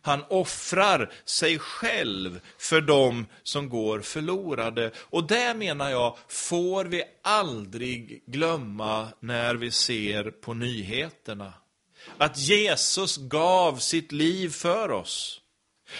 Han 0.02 0.24
offrar 0.28 1.12
sig 1.24 1.58
själv 1.58 2.40
för 2.58 2.80
dem 2.80 3.26
som 3.42 3.68
går 3.68 4.00
förlorade. 4.00 4.90
Och 4.98 5.26
det 5.26 5.54
menar 5.54 5.90
jag 5.90 6.18
får 6.28 6.84
vi 6.84 7.02
aldrig 7.22 8.22
glömma 8.26 9.08
när 9.20 9.54
vi 9.54 9.70
ser 9.70 10.30
på 10.30 10.54
nyheterna 10.54 11.52
att 12.18 12.38
Jesus 12.38 13.16
gav 13.16 13.76
sitt 13.76 14.12
liv 14.12 14.48
för 14.48 14.90
oss. 14.90 15.40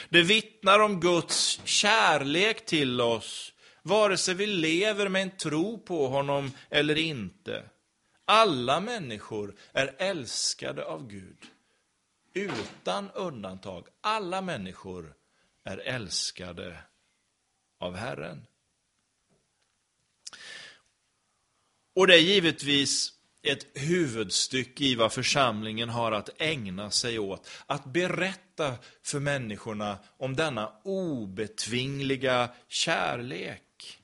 Det 0.09 0.23
vittnar 0.23 0.79
om 0.79 1.01
Guds 1.01 1.61
kärlek 1.65 2.67
till 2.67 3.01
oss, 3.01 3.53
vare 3.83 4.17
sig 4.17 4.35
vi 4.35 4.47
lever 4.47 5.09
med 5.09 5.23
en 5.23 5.37
tro 5.37 5.79
på 5.79 6.09
honom 6.09 6.53
eller 6.71 6.99
inte. 6.99 7.65
Alla 8.25 8.81
människor 8.81 9.55
är 9.73 9.95
älskade 9.99 10.85
av 10.85 11.09
Gud 11.09 11.50
utan 12.41 13.11
undantag, 13.11 13.87
alla 14.01 14.41
människor 14.41 15.15
är 15.65 15.79
älskade 15.79 16.79
av 17.81 17.97
Herren. 17.97 18.47
Och 21.95 22.07
det 22.07 22.15
är 22.15 22.23
givetvis 22.23 23.13
ett 23.43 23.67
huvudstycke 23.75 24.85
i 24.85 24.95
vad 24.95 25.13
församlingen 25.13 25.89
har 25.89 26.13
att 26.13 26.31
ägna 26.39 26.91
sig 26.91 27.19
åt. 27.19 27.49
Att 27.67 27.85
berätta 27.85 28.75
för 29.03 29.21
människorna 29.21 29.99
om 30.17 30.37
denna 30.37 30.73
obetvingliga 30.85 32.51
kärlek. 32.69 33.99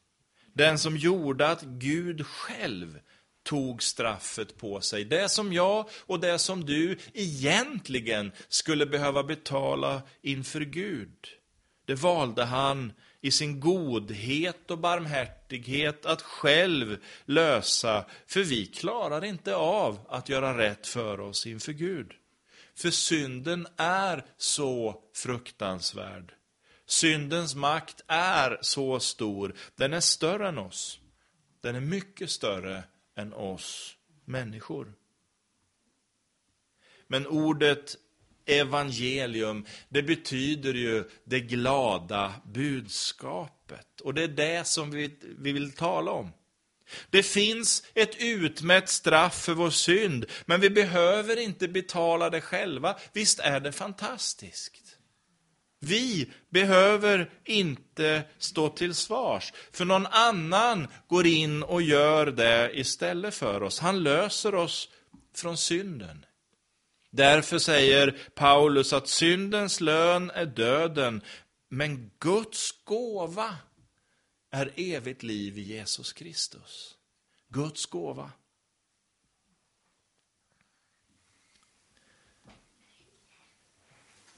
Den 0.52 0.78
som 0.78 0.96
gjorde 0.96 1.48
att 1.48 1.62
Gud 1.62 2.26
själv 2.26 3.00
tog 3.46 3.82
straffet 3.82 4.58
på 4.58 4.80
sig. 4.80 5.04
Det 5.04 5.28
som 5.28 5.52
jag 5.52 5.88
och 5.92 6.20
det 6.20 6.38
som 6.38 6.64
du 6.64 6.98
egentligen 7.14 8.32
skulle 8.48 8.86
behöva 8.86 9.22
betala 9.22 10.02
inför 10.22 10.60
Gud. 10.60 11.28
Det 11.84 11.94
valde 11.94 12.44
han 12.44 12.92
i 13.20 13.30
sin 13.30 13.60
godhet 13.60 14.70
och 14.70 14.78
barmhärtighet 14.78 16.06
att 16.06 16.22
själv 16.22 16.98
lösa, 17.24 18.04
för 18.26 18.42
vi 18.42 18.66
klarar 18.66 19.24
inte 19.24 19.54
av 19.54 19.98
att 20.08 20.28
göra 20.28 20.58
rätt 20.58 20.86
för 20.86 21.20
oss 21.20 21.46
inför 21.46 21.72
Gud. 21.72 22.12
För 22.74 22.90
synden 22.90 23.66
är 23.76 24.24
så 24.36 25.02
fruktansvärd. 25.14 26.32
Syndens 26.86 27.54
makt 27.54 28.04
är 28.06 28.58
så 28.60 29.00
stor. 29.00 29.54
Den 29.76 29.92
är 29.92 30.00
större 30.00 30.48
än 30.48 30.58
oss. 30.58 30.98
Den 31.60 31.74
är 31.74 31.80
mycket 31.80 32.30
större 32.30 32.82
än 33.16 33.32
oss 33.32 33.96
människor. 34.24 34.92
Men 37.06 37.26
ordet 37.26 37.96
evangelium, 38.46 39.66
det 39.88 40.02
betyder 40.02 40.74
ju 40.74 41.10
det 41.24 41.40
glada 41.40 42.34
budskapet. 42.44 44.00
Och 44.00 44.14
det 44.14 44.22
är 44.22 44.28
det 44.28 44.66
som 44.66 44.90
vi, 44.90 45.18
vi 45.38 45.52
vill 45.52 45.72
tala 45.72 46.10
om. 46.10 46.32
Det 47.10 47.22
finns 47.22 47.82
ett 47.94 48.16
utmätt 48.18 48.88
straff 48.88 49.44
för 49.44 49.54
vår 49.54 49.70
synd, 49.70 50.26
men 50.44 50.60
vi 50.60 50.70
behöver 50.70 51.36
inte 51.36 51.68
betala 51.68 52.30
det 52.30 52.40
själva. 52.40 52.98
Visst 53.12 53.38
är 53.38 53.60
det 53.60 53.72
fantastiskt? 53.72 54.85
Vi 55.86 56.30
behöver 56.50 57.30
inte 57.44 58.22
stå 58.38 58.68
till 58.68 58.94
svars, 58.94 59.52
för 59.72 59.84
någon 59.84 60.06
annan 60.06 60.88
går 61.08 61.26
in 61.26 61.62
och 61.62 61.82
gör 61.82 62.26
det 62.26 62.70
istället 62.78 63.34
för 63.34 63.62
oss. 63.62 63.78
Han 63.78 64.02
löser 64.02 64.54
oss 64.54 64.88
från 65.34 65.56
synden. 65.56 66.26
Därför 67.10 67.58
säger 67.58 68.18
Paulus 68.34 68.92
att 68.92 69.08
syndens 69.08 69.80
lön 69.80 70.30
är 70.30 70.46
döden, 70.46 71.22
men 71.68 72.10
Guds 72.18 72.84
gåva 72.84 73.56
är 74.50 74.72
evigt 74.76 75.22
liv 75.22 75.58
i 75.58 75.62
Jesus 75.62 76.12
Kristus. 76.12 76.94
Guds 77.48 77.86
gåva. 77.86 78.30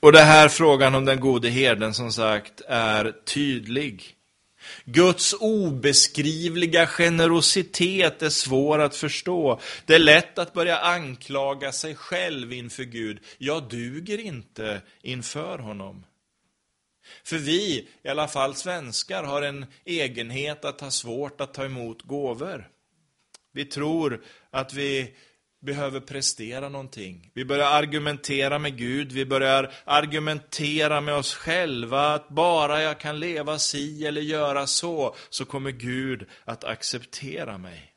Och 0.01 0.13
det 0.13 0.21
här 0.21 0.49
frågan 0.49 0.95
om 0.95 1.05
den 1.05 1.21
gode 1.21 1.49
herden 1.49 1.95
som 1.95 2.13
sagt 2.13 2.61
är 2.69 3.15
tydlig. 3.25 4.15
Guds 4.85 5.35
obeskrivliga 5.41 6.87
generositet 6.87 8.23
är 8.23 8.31
svår 8.31 8.79
att 8.79 8.97
förstå. 8.97 9.61
Det 9.87 9.95
är 9.95 9.99
lätt 9.99 10.39
att 10.39 10.53
börja 10.53 10.79
anklaga 10.79 11.73
sig 11.73 11.95
själv 11.95 12.53
inför 12.53 12.85
Gud. 12.85 13.19
Jag 13.39 13.69
duger 13.69 14.19
inte 14.19 14.81
inför 15.03 15.59
honom. 15.59 16.05
För 17.25 17.37
vi, 17.37 17.89
i 18.03 18.09
alla 18.09 18.29
fall 18.29 18.55
svenskar, 18.55 19.25
har 19.25 19.43
en 19.43 19.67
egenhet 19.85 20.65
att 20.65 20.81
ha 20.81 20.91
svårt 20.91 21.41
att 21.41 21.55
ta 21.55 21.65
emot 21.65 22.03
gåvor. 22.03 22.69
Vi 23.53 23.65
tror 23.65 24.25
att 24.51 24.75
vi 24.75 25.15
behöver 25.61 26.01
prestera 26.01 26.69
någonting. 26.69 27.31
Vi 27.35 27.45
börjar 27.45 27.67
argumentera 27.67 28.59
med 28.59 28.77
Gud, 28.77 29.13
vi 29.13 29.27
börjar 29.27 29.73
argumentera 29.85 31.01
med 31.01 31.15
oss 31.15 31.35
själva. 31.35 32.15
Att 32.15 32.29
bara 32.29 32.83
jag 32.83 33.01
kan 33.01 33.21
leva 33.21 33.59
si 33.59 34.07
eller 34.07 34.21
göra 34.21 34.67
så, 34.67 35.15
så 35.31 35.45
kommer 35.45 35.71
Gud 35.71 36.27
att 36.45 36.65
acceptera 36.65 37.59
mig 37.59 37.88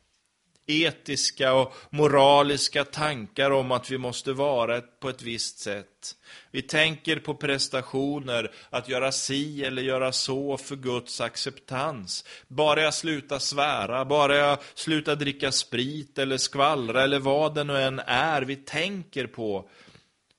etiska 0.71 1.53
och 1.53 1.73
moraliska 1.89 2.85
tankar 2.85 3.51
om 3.51 3.71
att 3.71 3.91
vi 3.91 3.97
måste 3.97 4.33
vara 4.33 4.81
på 4.81 5.09
ett 5.09 5.21
visst 5.21 5.59
sätt. 5.59 6.15
Vi 6.51 6.61
tänker 6.61 7.19
på 7.19 7.35
prestationer, 7.35 8.51
att 8.69 8.89
göra 8.89 9.11
si 9.11 9.63
eller 9.63 9.81
göra 9.81 10.11
så 10.11 10.57
för 10.57 10.75
Guds 10.75 11.21
acceptans. 11.21 12.25
Bara 12.47 12.81
jag 12.81 12.93
slutar 12.93 13.39
svära, 13.39 14.05
bara 14.05 14.35
jag 14.35 14.57
slutar 14.73 15.15
dricka 15.15 15.51
sprit 15.51 16.17
eller 16.17 16.37
skvallra 16.37 17.03
eller 17.03 17.19
vad 17.19 17.55
det 17.55 17.63
nu 17.63 17.77
än 17.77 17.99
är 18.05 18.41
vi 18.41 18.55
tänker 18.55 19.27
på 19.27 19.69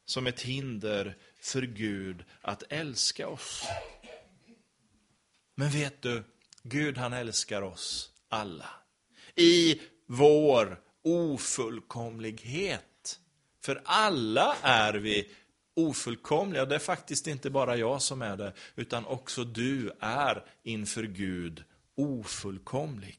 som 0.04 0.26
ett 0.26 0.40
hinder 0.40 1.16
för 1.40 1.62
Gud 1.62 2.24
att 2.40 2.62
älska 2.68 3.28
oss. 3.28 3.64
Men 5.54 5.70
vet 5.70 6.02
du, 6.02 6.24
Gud 6.62 6.98
han 6.98 7.12
älskar 7.12 7.62
oss 7.62 8.10
alla. 8.28 8.70
I 9.34 9.80
vår 10.06 10.80
ofullkomlighet. 11.04 13.18
För 13.64 13.82
alla 13.84 14.56
är 14.62 14.94
vi 14.94 15.28
ofullkomliga. 15.76 16.64
Det 16.64 16.74
är 16.74 16.78
faktiskt 16.78 17.26
inte 17.26 17.50
bara 17.50 17.76
jag 17.76 18.02
som 18.02 18.22
är 18.22 18.36
det, 18.36 18.52
utan 18.76 19.06
också 19.06 19.44
du 19.44 19.92
är 20.00 20.44
inför 20.62 21.02
Gud 21.02 21.64
ofullkomlig. 21.96 23.18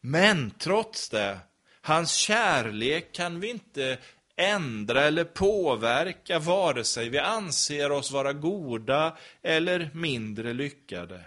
Men 0.00 0.50
trots 0.50 1.08
det, 1.08 1.38
hans 1.80 2.12
kärlek 2.12 3.12
kan 3.12 3.40
vi 3.40 3.48
inte 3.48 3.98
ändra 4.36 5.02
eller 5.02 5.24
påverka 5.24 6.38
vare 6.38 6.84
sig 6.84 7.08
vi 7.08 7.18
anser 7.18 7.92
oss 7.92 8.10
vara 8.10 8.32
goda 8.32 9.16
eller 9.42 9.90
mindre 9.94 10.52
lyckade. 10.52 11.24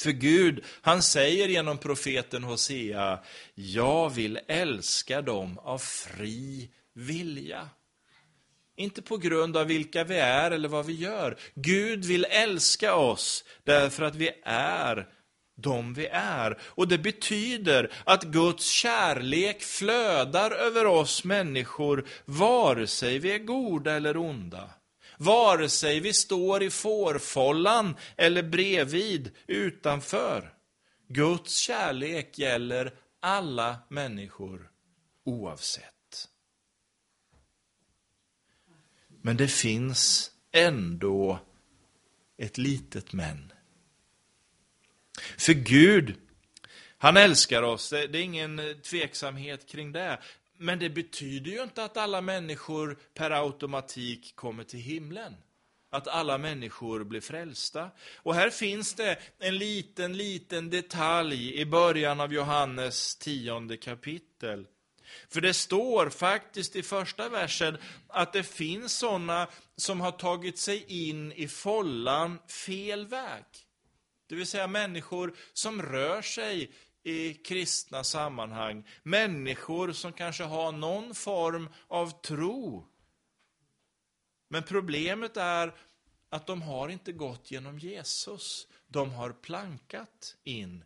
För 0.00 0.10
Gud, 0.10 0.64
han 0.80 1.02
säger 1.02 1.48
genom 1.48 1.78
profeten 1.78 2.44
Hosea, 2.44 3.18
jag 3.54 4.10
vill 4.10 4.40
älska 4.48 5.22
dem 5.22 5.58
av 5.58 5.78
fri 5.78 6.70
vilja. 6.94 7.68
Inte 8.76 9.02
på 9.02 9.16
grund 9.16 9.56
av 9.56 9.66
vilka 9.66 10.04
vi 10.04 10.16
är 10.16 10.50
eller 10.50 10.68
vad 10.68 10.86
vi 10.86 10.92
gör. 10.92 11.38
Gud 11.54 12.04
vill 12.04 12.24
älska 12.24 12.94
oss 12.94 13.44
därför 13.64 14.02
att 14.02 14.14
vi 14.14 14.30
är 14.44 15.08
de 15.56 15.94
vi 15.94 16.06
är. 16.12 16.58
Och 16.62 16.88
det 16.88 16.98
betyder 16.98 17.92
att 18.04 18.24
Guds 18.24 18.70
kärlek 18.70 19.62
flödar 19.62 20.50
över 20.50 20.86
oss 20.86 21.24
människor, 21.24 22.06
vare 22.24 22.86
sig 22.86 23.18
vi 23.18 23.32
är 23.32 23.38
goda 23.38 23.92
eller 23.92 24.16
onda 24.16 24.70
vare 25.20 25.68
sig 25.68 26.00
vi 26.00 26.12
står 26.12 26.62
i 26.62 26.70
fårfållan 26.70 27.96
eller 28.16 28.42
bredvid 28.42 29.30
utanför. 29.46 30.54
Guds 31.08 31.56
kärlek 31.58 32.38
gäller 32.38 32.94
alla 33.20 33.78
människor 33.88 34.70
oavsett. 35.24 36.28
Men 39.22 39.36
det 39.36 39.48
finns 39.48 40.30
ändå 40.52 41.38
ett 42.36 42.58
litet 42.58 43.12
men. 43.12 43.52
För 45.38 45.52
Gud, 45.52 46.16
han 46.98 47.16
älskar 47.16 47.62
oss, 47.62 47.90
det 47.90 47.98
är 47.98 48.16
ingen 48.16 48.60
tveksamhet 48.82 49.68
kring 49.68 49.92
det. 49.92 50.20
Men 50.62 50.78
det 50.78 50.90
betyder 50.90 51.50
ju 51.50 51.62
inte 51.62 51.84
att 51.84 51.96
alla 51.96 52.20
människor 52.20 52.98
per 53.14 53.30
automatik 53.30 54.36
kommer 54.36 54.64
till 54.64 54.80
himlen. 54.80 55.36
Att 55.90 56.08
alla 56.08 56.38
människor 56.38 57.04
blir 57.04 57.20
frälsta. 57.20 57.90
Och 58.16 58.34
här 58.34 58.50
finns 58.50 58.94
det 58.94 59.18
en 59.38 59.58
liten, 59.58 60.16
liten 60.16 60.70
detalj 60.70 61.54
i 61.60 61.66
början 61.66 62.20
av 62.20 62.32
Johannes 62.32 63.16
tionde 63.16 63.76
kapitel. 63.76 64.66
För 65.28 65.40
det 65.40 65.54
står 65.54 66.10
faktiskt 66.10 66.76
i 66.76 66.82
första 66.82 67.28
versen 67.28 67.78
att 68.08 68.32
det 68.32 68.42
finns 68.42 68.98
sådana 68.98 69.48
som 69.76 70.00
har 70.00 70.12
tagit 70.12 70.58
sig 70.58 70.84
in 71.08 71.32
i 71.32 71.48
follan 71.48 72.38
fel 72.66 73.06
väg. 73.06 73.44
Det 74.28 74.34
vill 74.34 74.46
säga 74.46 74.66
människor 74.66 75.34
som 75.52 75.82
rör 75.82 76.22
sig 76.22 76.70
i 77.02 77.34
kristna 77.34 78.04
sammanhang. 78.04 78.84
Människor 79.02 79.92
som 79.92 80.12
kanske 80.12 80.44
har 80.44 80.72
någon 80.72 81.14
form 81.14 81.68
av 81.88 82.20
tro. 82.22 82.86
Men 84.48 84.62
problemet 84.62 85.36
är 85.36 85.74
att 86.28 86.46
de 86.46 86.62
har 86.62 86.88
inte 86.88 87.12
gått 87.12 87.50
genom 87.50 87.78
Jesus. 87.78 88.66
De 88.86 89.10
har 89.10 89.32
plankat 89.32 90.36
in 90.44 90.84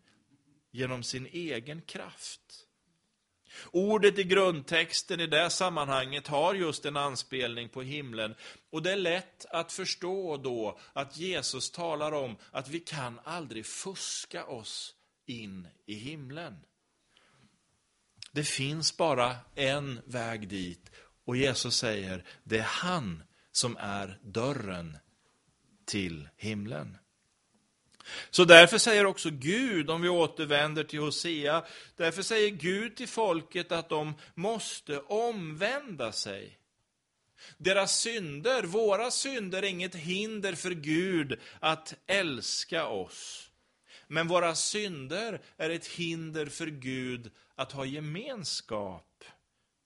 genom 0.71 1.03
sin 1.03 1.27
egen 1.27 1.83
kraft. 1.83 2.67
Ordet 3.71 4.19
i 4.19 4.25
grundtexten 4.25 5.21
i 5.21 5.27
det 5.27 5.51
sammanhanget 5.51 6.27
har 6.27 6.55
just 6.55 6.85
en 6.85 6.97
anspelning 6.97 7.69
på 7.69 7.83
himlen. 7.83 8.35
Och 8.71 8.83
det 8.83 8.93
är 8.93 8.97
lätt 8.97 9.47
att 9.51 9.73
förstå 9.73 10.37
då 10.37 10.79
att 10.93 11.17
Jesus 11.17 11.71
talar 11.71 12.13
om 12.13 12.37
att 12.51 12.69
vi 12.69 12.81
kan 12.81 13.21
aldrig 13.25 13.67
fuska 13.67 14.45
oss 14.45 14.95
in 15.27 15.69
i 15.87 15.95
himlen. 15.95 16.57
Det 18.33 18.45
finns 18.45 18.97
bara 18.97 19.37
en 19.55 20.01
väg 20.07 20.49
dit 20.49 20.91
och 21.25 21.37
Jesus 21.37 21.77
säger, 21.77 22.25
det 22.45 22.59
är 22.59 22.63
han 22.63 23.23
som 23.53 23.77
är 23.77 24.19
dörren 24.23 24.99
till 25.85 26.29
himlen. 26.37 26.99
Så 28.31 28.45
därför 28.45 28.79
säger 28.79 29.07
också 29.07 29.31
Gud, 29.31 29.91
om 29.91 30.03
vi 30.03 30.09
återvänder 30.09 30.85
till 30.85 31.01
Hosea, 31.01 31.65
därför 31.97 32.23
säger 32.23 32.51
Gud 32.51 32.97
till 32.97 33.09
folket 33.09 33.73
att 33.73 33.89
de 33.89 34.15
måste 34.35 34.99
omvända 35.01 36.13
sig. 36.13 36.59
Deras 37.59 38.01
synder, 38.01 38.63
våra 38.63 39.11
synder, 39.11 39.63
är 39.63 39.67
inget 39.67 39.95
hinder 39.95 40.53
för 40.53 40.71
Gud 40.71 41.41
att 41.61 41.95
älska 42.07 42.87
oss. 42.87 43.51
Men 44.15 44.29
våra 44.29 44.55
synder 44.55 45.41
är 45.57 45.71
ett 45.71 45.87
hinder 45.87 46.47
för 46.47 46.67
Gud 46.67 47.31
att 47.55 47.73
ha 47.73 47.85
gemenskap 47.85 49.25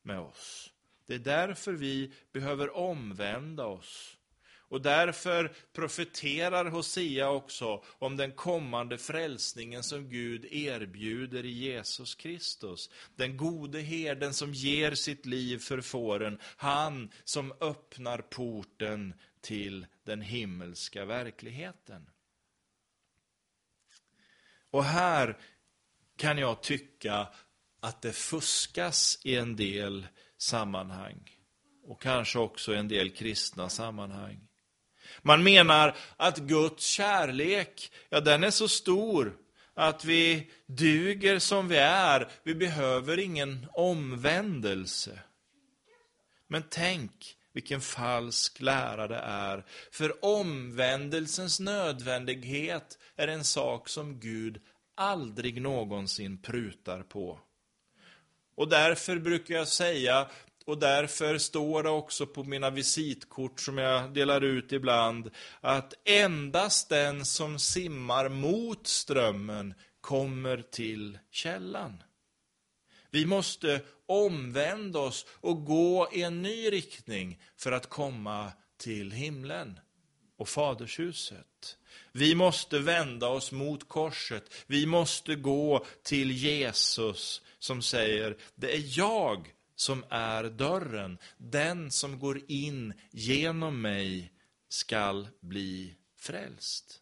med 0.03 0.21
oss. 0.21 0.73
Det 1.07 1.15
är 1.15 1.19
därför 1.19 1.73
vi 1.73 2.13
behöver 2.33 2.77
omvända 2.77 3.67
oss. 3.67 4.17
Och 4.57 4.83
därför 4.83 5.53
profeterar 5.73 6.65
Hosea 6.65 7.31
också 7.31 7.85
om 7.99 8.17
den 8.17 8.33
kommande 8.33 8.99
frälsningen 8.99 9.83
som 9.83 10.09
Gud 10.09 10.45
erbjuder 10.45 11.45
i 11.45 11.53
Jesus 11.53 12.15
Kristus. 12.15 12.91
Den 13.17 13.37
gode 13.37 13.81
herden 13.81 14.35
som 14.35 14.55
ger 14.55 14.95
sitt 14.95 15.27
liv 15.27 15.59
för 15.59 15.81
fåren, 15.81 16.39
han 16.43 17.11
som 17.25 17.53
öppnar 17.61 18.19
porten 18.19 19.15
till 19.41 19.87
den 20.05 20.21
himmelska 20.21 21.05
verkligheten. 21.05 22.07
Och 24.79 24.85
här 24.85 25.37
kan 26.17 26.39
jag 26.39 26.63
tycka 26.63 27.29
att 27.81 28.03
det 28.03 28.13
fuskas 28.13 29.19
i 29.25 29.37
en 29.37 29.57
del 29.57 30.07
sammanhang. 30.39 31.31
Och 31.85 32.03
kanske 32.03 32.39
också 32.39 32.75
i 32.75 32.77
en 32.77 32.89
del 32.89 33.11
kristna 33.11 33.69
sammanhang. 33.69 34.41
Man 35.23 35.43
menar 35.43 35.97
att 36.17 36.39
Guds 36.39 36.87
kärlek, 36.87 37.93
ja 38.09 38.21
den 38.21 38.45
är 38.45 38.51
så 38.51 38.69
stor 38.69 39.37
att 39.75 40.05
vi 40.05 40.51
duger 40.67 41.39
som 41.39 41.69
vi 41.69 41.77
är. 41.77 42.29
Vi 42.43 42.55
behöver 42.55 43.19
ingen 43.19 43.67
omvändelse. 43.73 45.19
Men 46.49 46.63
tänk 46.71 47.37
vilken 47.53 47.81
falsk 47.81 48.61
lära 48.61 49.09
det 49.09 49.23
är. 49.25 49.65
För 49.91 50.25
omvändelsens 50.25 51.61
nödvändighet 51.61 52.99
är 53.19 53.29
en 53.29 53.45
sak 53.45 53.89
som 53.89 54.21
Gud 54.21 54.61
aldrig 54.95 55.63
någonsin 55.63 56.43
prutar 56.43 57.03
på. 57.03 57.41
Och 58.55 58.69
därför 58.69 59.19
brukar 59.19 59.55
jag 59.55 59.69
säga 59.69 60.29
och 60.67 60.79
därför 60.79 61.39
står 61.39 61.83
det 61.83 61.91
också 61.91 62.27
på 62.27 62.45
mina 62.45 62.71
visitkort 62.71 63.61
som 63.61 63.79
jag 63.79 64.15
delar 64.15 64.41
ut 64.41 64.73
ibland, 64.73 65.31
att 65.61 65.95
endast 66.05 66.89
den 66.89 67.25
som 67.25 67.59
simmar 67.59 68.29
mot 68.29 68.87
strömmen 68.87 69.75
kommer 70.01 70.63
till 70.63 71.19
källan. 71.31 72.03
Vi 73.11 73.27
måste 73.27 73.81
omvända 74.07 74.99
oss 74.99 75.27
och 75.31 75.65
gå 75.65 76.09
i 76.13 76.23
en 76.23 76.43
ny 76.43 76.71
riktning 76.71 77.43
för 77.57 77.73
att 77.73 77.89
komma 77.89 78.53
till 78.77 79.13
himlen 79.13 79.81
och 80.37 80.49
fadershuset. 80.49 81.48
Vi 82.13 82.35
måste 82.35 82.79
vända 82.79 83.29
oss 83.29 83.53
mot 83.53 83.89
korset. 83.89 84.55
Vi 84.67 84.87
måste 84.87 85.35
gå 85.35 85.85
till 86.03 86.31
Jesus 86.31 87.43
som 87.59 87.83
säger, 87.83 88.37
det 88.55 88.75
är 88.75 88.99
jag 88.99 89.55
som 89.77 90.05
är 90.09 90.45
dörren. 90.45 91.19
Den 91.37 91.91
som 91.91 92.19
går 92.19 92.41
in 92.49 92.95
genom 93.11 93.81
mig 93.81 94.33
skall 94.69 95.29
bli 95.41 95.95
frälst. 96.17 97.01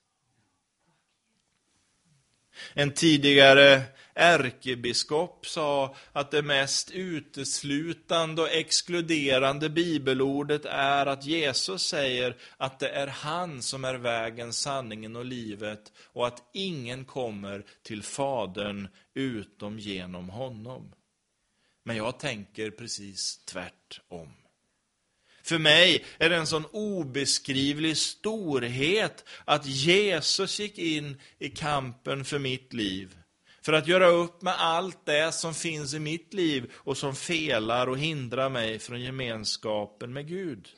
En 2.75 2.91
tidigare 2.95 3.83
ärkebiskop 4.15 5.47
sa 5.47 5.95
att 6.13 6.31
det 6.31 6.43
mest 6.43 6.91
uteslutande 6.91 8.43
och 8.43 8.53
exkluderande 8.53 9.69
bibelordet 9.69 10.65
är 10.65 11.07
att 11.07 11.25
Jesus 11.25 11.83
säger 11.83 12.37
att 12.57 12.79
det 12.79 12.89
är 12.89 13.07
han 13.07 13.63
som 13.63 13.85
är 13.85 13.95
vägen, 13.95 14.53
sanningen 14.53 15.17
och 15.17 15.25
livet 15.25 15.93
och 16.13 16.27
att 16.27 16.43
ingen 16.53 17.05
kommer 17.05 17.65
till 17.83 18.03
Fadern 18.03 18.89
utom 19.15 19.79
genom 19.79 20.29
honom. 20.29 20.93
Men 21.85 21.97
jag 21.97 22.19
tänker 22.19 22.71
precis 22.71 23.39
tvärtom. 23.45 24.33
För 25.47 25.59
mig 25.59 26.05
är 26.19 26.31
det 26.31 26.37
en 26.37 26.47
sån 26.47 26.65
obeskrivlig 26.73 27.97
storhet 27.97 29.25
att 29.45 29.67
Jesus 29.67 30.61
gick 30.61 30.79
in 30.79 31.21
i 31.39 31.49
kampen 31.49 32.25
för 32.25 32.39
mitt 32.39 32.73
liv. 32.73 33.17
För 33.63 33.73
att 33.73 33.89
göra 33.89 34.07
upp 34.07 34.43
med 34.43 34.55
allt 34.59 35.07
det 35.07 35.33
som 35.35 35.55
finns 35.55 35.95
i 35.95 35.99
mitt 35.99 36.35
liv 36.35 36.73
och 36.75 36.97
som 36.97 37.15
felar 37.15 37.87
och 37.87 37.99
hindrar 37.99 38.51
mig 38.51 38.79
från 38.79 39.01
gemenskapen 39.01 40.13
med 40.13 40.29
Gud. 40.29 40.69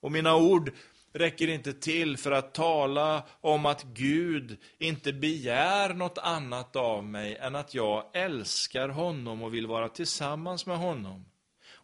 Och 0.00 0.12
mina 0.12 0.36
ord 0.36 0.72
räcker 1.12 1.48
inte 1.48 1.72
till 1.72 2.16
för 2.16 2.30
att 2.30 2.54
tala 2.54 3.26
om 3.40 3.66
att 3.66 3.82
Gud 3.82 4.58
inte 4.78 5.12
begär 5.12 5.94
något 5.94 6.18
annat 6.18 6.76
av 6.76 7.04
mig 7.04 7.36
än 7.36 7.54
att 7.54 7.74
jag 7.74 8.04
älskar 8.12 8.88
honom 8.88 9.42
och 9.42 9.54
vill 9.54 9.66
vara 9.66 9.88
tillsammans 9.88 10.66
med 10.66 10.78
honom. 10.78 11.24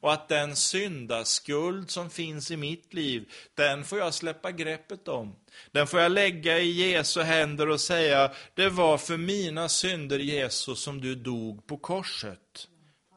Och 0.01 0.13
att 0.13 0.29
den 0.29 0.57
syndaskuld 0.57 1.91
som 1.91 2.11
finns 2.11 2.51
i 2.51 2.57
mitt 2.57 2.95
liv, 2.95 3.33
den 3.55 3.85
får 3.85 3.99
jag 3.99 4.15
släppa 4.15 4.53
greppet 4.53 5.09
om. 5.09 5.37
Den 5.73 5.87
får 5.87 6.01
jag 6.01 6.13
lägga 6.13 6.59
i 6.59 6.91
Jesu 6.91 7.23
händer 7.23 7.69
och 7.69 7.81
säga, 7.81 8.33
det 8.55 8.69
var 8.69 8.99
för 8.99 9.17
mina 9.17 9.69
synder 9.69 10.19
Jesus 10.19 10.83
som 10.83 11.01
du 11.01 11.15
dog 11.15 11.67
på 11.67 11.77
korset. 11.77 12.69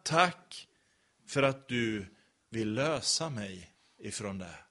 Tack 0.03 0.67
för 1.27 1.43
att 1.43 1.67
du 1.67 2.05
vill 2.49 2.73
lösa 2.73 3.29
mig 3.29 3.71
ifrån 3.99 4.37
det. 4.37 4.70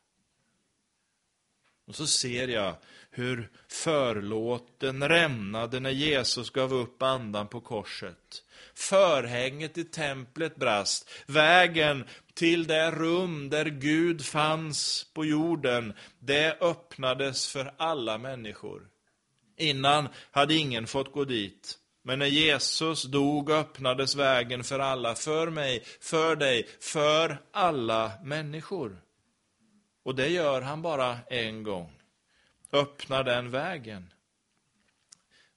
Och 1.91 1.97
så 1.97 2.07
ser 2.07 2.49
jag 2.49 2.75
hur 3.11 3.51
förlåten 3.69 5.09
rämnade 5.09 5.81
när 5.81 5.91
Jesus 5.91 6.51
gav 6.51 6.75
upp 6.75 7.03
andan 7.03 7.49
på 7.49 7.61
korset. 7.61 8.43
Förhänget 8.75 9.79
i 9.79 9.85
templet 9.85 10.57
brast. 10.57 11.11
Vägen 11.27 12.05
till 12.35 12.67
det 12.67 12.91
rum 12.91 13.51
där 13.51 13.65
Gud 13.65 14.25
fanns 14.25 15.07
på 15.15 15.25
jorden, 15.25 15.93
det 16.19 16.61
öppnades 16.61 17.49
för 17.49 17.75
alla 17.77 18.19
människor. 18.19 18.89
Innan 19.57 20.09
hade 20.31 20.55
ingen 20.55 20.87
fått 20.87 21.13
gå 21.13 21.25
dit. 21.25 21.79
Men 22.03 22.19
när 22.19 22.27
Jesus 22.27 23.03
dog 23.03 23.51
öppnades 23.51 24.17
vägen 24.17 24.65
för 24.65 24.79
alla, 24.79 25.15
för 25.15 25.51
mig, 25.51 25.85
för 26.01 26.37
dig, 26.37 26.69
för 26.81 27.43
alla 27.53 28.13
människor. 28.23 29.10
Och 30.03 30.15
det 30.15 30.29
gör 30.29 30.63
han 30.63 30.83
bara 30.83 31.19
en 31.31 31.63
gång. 31.63 31.93
Öppnar 32.73 33.25
den 33.25 33.51
vägen. 33.51 34.13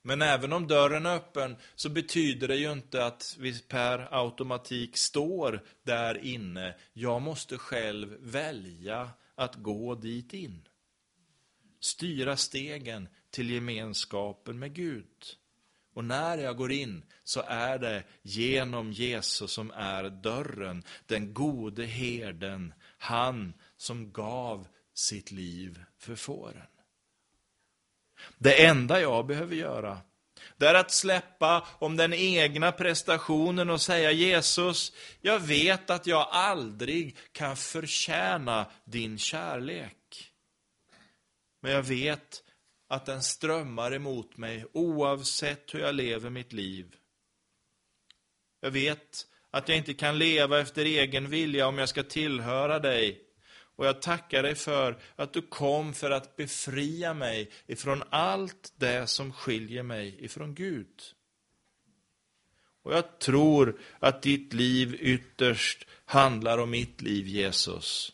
Men 0.02 0.22
även 0.22 0.54
om 0.54 0.68
dörren 0.68 1.06
är 1.06 1.16
öppen 1.16 1.56
så 1.76 1.90
betyder 1.90 2.48
det 2.48 2.56
ju 2.56 2.72
inte 2.72 3.06
att 3.06 3.36
vi 3.40 3.60
per 3.60 4.08
automatik 4.12 4.98
står 4.98 5.64
där 5.84 6.26
inne. 6.26 6.76
Jag 6.94 7.22
måste 7.22 7.58
själv 7.58 8.18
välja 8.20 9.10
att 9.36 9.56
gå 9.56 9.96
dit 9.96 10.34
in. 10.34 10.68
Styra 11.80 12.38
stegen 12.38 13.08
till 13.30 13.50
gemenskapen 13.50 14.60
med 14.60 14.74
Gud. 14.74 15.38
Och 15.94 16.06
när 16.06 16.38
jag 16.38 16.58
går 16.58 16.72
in 16.72 17.04
så 17.24 17.44
är 17.48 17.80
det 17.80 18.04
genom 18.22 18.92
Jesus 18.92 19.52
som 19.52 19.72
är 19.72 20.10
dörren, 20.10 20.84
den 21.06 21.34
gode 21.34 21.86
herden, 21.86 22.74
han 22.98 23.54
som 23.84 24.12
gav 24.12 24.68
sitt 24.94 25.32
liv 25.32 25.84
för 26.00 26.16
fåren. 26.16 26.68
Det 28.38 28.66
enda 28.66 29.02
jag 29.02 29.26
behöver 29.26 29.56
göra, 29.56 30.02
det 30.58 30.68
är 30.68 30.74
att 30.74 30.92
släppa 30.92 31.68
om 31.80 31.98
den 31.98 32.14
egna 32.14 32.72
prestationen 32.72 33.70
och 33.70 33.82
säga 33.82 34.12
Jesus, 34.12 34.94
jag 35.22 35.40
vet 35.40 35.90
att 35.90 36.08
jag 36.08 36.28
aldrig 36.32 37.18
kan 37.32 37.58
förtjäna 37.58 38.66
din 38.86 39.18
kärlek. 39.18 40.32
Men 41.62 41.72
jag 41.72 41.84
vet 41.84 42.44
att 42.88 43.06
den 43.06 43.24
strömmar 43.24 43.94
emot 43.94 44.38
mig 44.38 44.66
oavsett 44.74 45.74
hur 45.74 45.80
jag 45.80 45.96
lever 45.96 46.30
mitt 46.30 46.54
liv. 46.54 46.96
Jag 48.62 48.72
vet 48.72 49.28
att 49.52 49.70
jag 49.70 49.78
inte 49.78 49.94
kan 49.94 50.18
leva 50.18 50.60
efter 50.60 50.86
egen 50.86 51.30
vilja 51.30 51.68
om 51.68 51.78
jag 51.78 51.90
ska 51.90 52.04
tillhöra 52.04 52.80
dig. 52.80 53.33
Och 53.76 53.86
jag 53.86 54.02
tackar 54.02 54.44
dig 54.44 54.56
för 54.56 54.98
att 55.16 55.34
du 55.34 55.42
kom 55.42 55.94
för 55.94 56.12
att 56.12 56.36
befria 56.36 57.14
mig 57.14 57.52
ifrån 57.68 58.04
allt 58.10 58.74
det 58.76 59.08
som 59.08 59.34
skiljer 59.34 59.84
mig 59.84 60.16
ifrån 60.20 60.56
Gud. 60.56 60.88
Och 62.84 62.94
jag 62.94 63.20
tror 63.20 63.80
att 64.00 64.22
ditt 64.22 64.54
liv 64.54 64.98
ytterst 65.00 65.88
handlar 66.06 66.58
om 66.58 66.70
mitt 66.70 67.02
liv, 67.02 67.28
Jesus. 67.28 68.12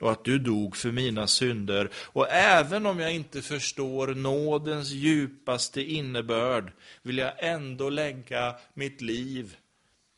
Och 0.00 0.12
att 0.12 0.24
du 0.24 0.38
dog 0.38 0.76
för 0.76 0.92
mina 0.92 1.26
synder. 1.26 1.90
Och 1.94 2.30
även 2.30 2.86
om 2.86 3.00
jag 3.00 3.14
inte 3.14 3.42
förstår 3.42 4.14
nådens 4.14 4.90
djupaste 4.90 5.82
innebörd, 5.82 6.72
vill 7.02 7.18
jag 7.18 7.32
ändå 7.38 7.90
lägga 7.90 8.56
mitt 8.74 9.00
liv, 9.00 9.56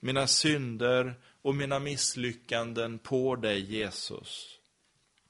mina 0.00 0.26
synder 0.26 1.14
och 1.42 1.55
mina 1.55 1.79
misslyckanden 1.79 2.98
på 2.98 3.37
dig, 3.37 3.61
Jesus. 3.61 4.60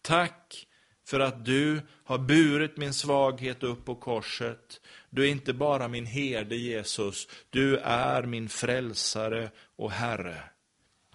Tack 0.03 0.67
för 1.05 1.21
att 1.21 1.45
du 1.45 1.83
har 2.05 2.19
burit 2.19 2.77
min 2.77 2.95
svaghet 2.95 3.63
upp 3.63 3.85
på 3.85 3.95
korset. 3.95 4.81
Du 5.11 5.25
är 5.25 5.31
inte 5.31 5.55
bara 5.55 5.89
min 5.89 6.07
herde, 6.07 6.57
Jesus. 6.57 7.29
Du 7.51 7.79
är 7.79 8.23
min 8.23 8.49
frälsare 8.49 9.51
och 9.77 9.91
Herre. 9.91 10.43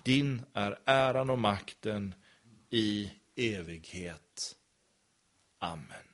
Din 0.03 0.41
är 0.53 0.79
äran 0.85 1.29
och 1.29 1.39
makten 1.39 2.15
i 2.69 3.11
evighet. 3.35 4.55
Amen. 5.59 6.04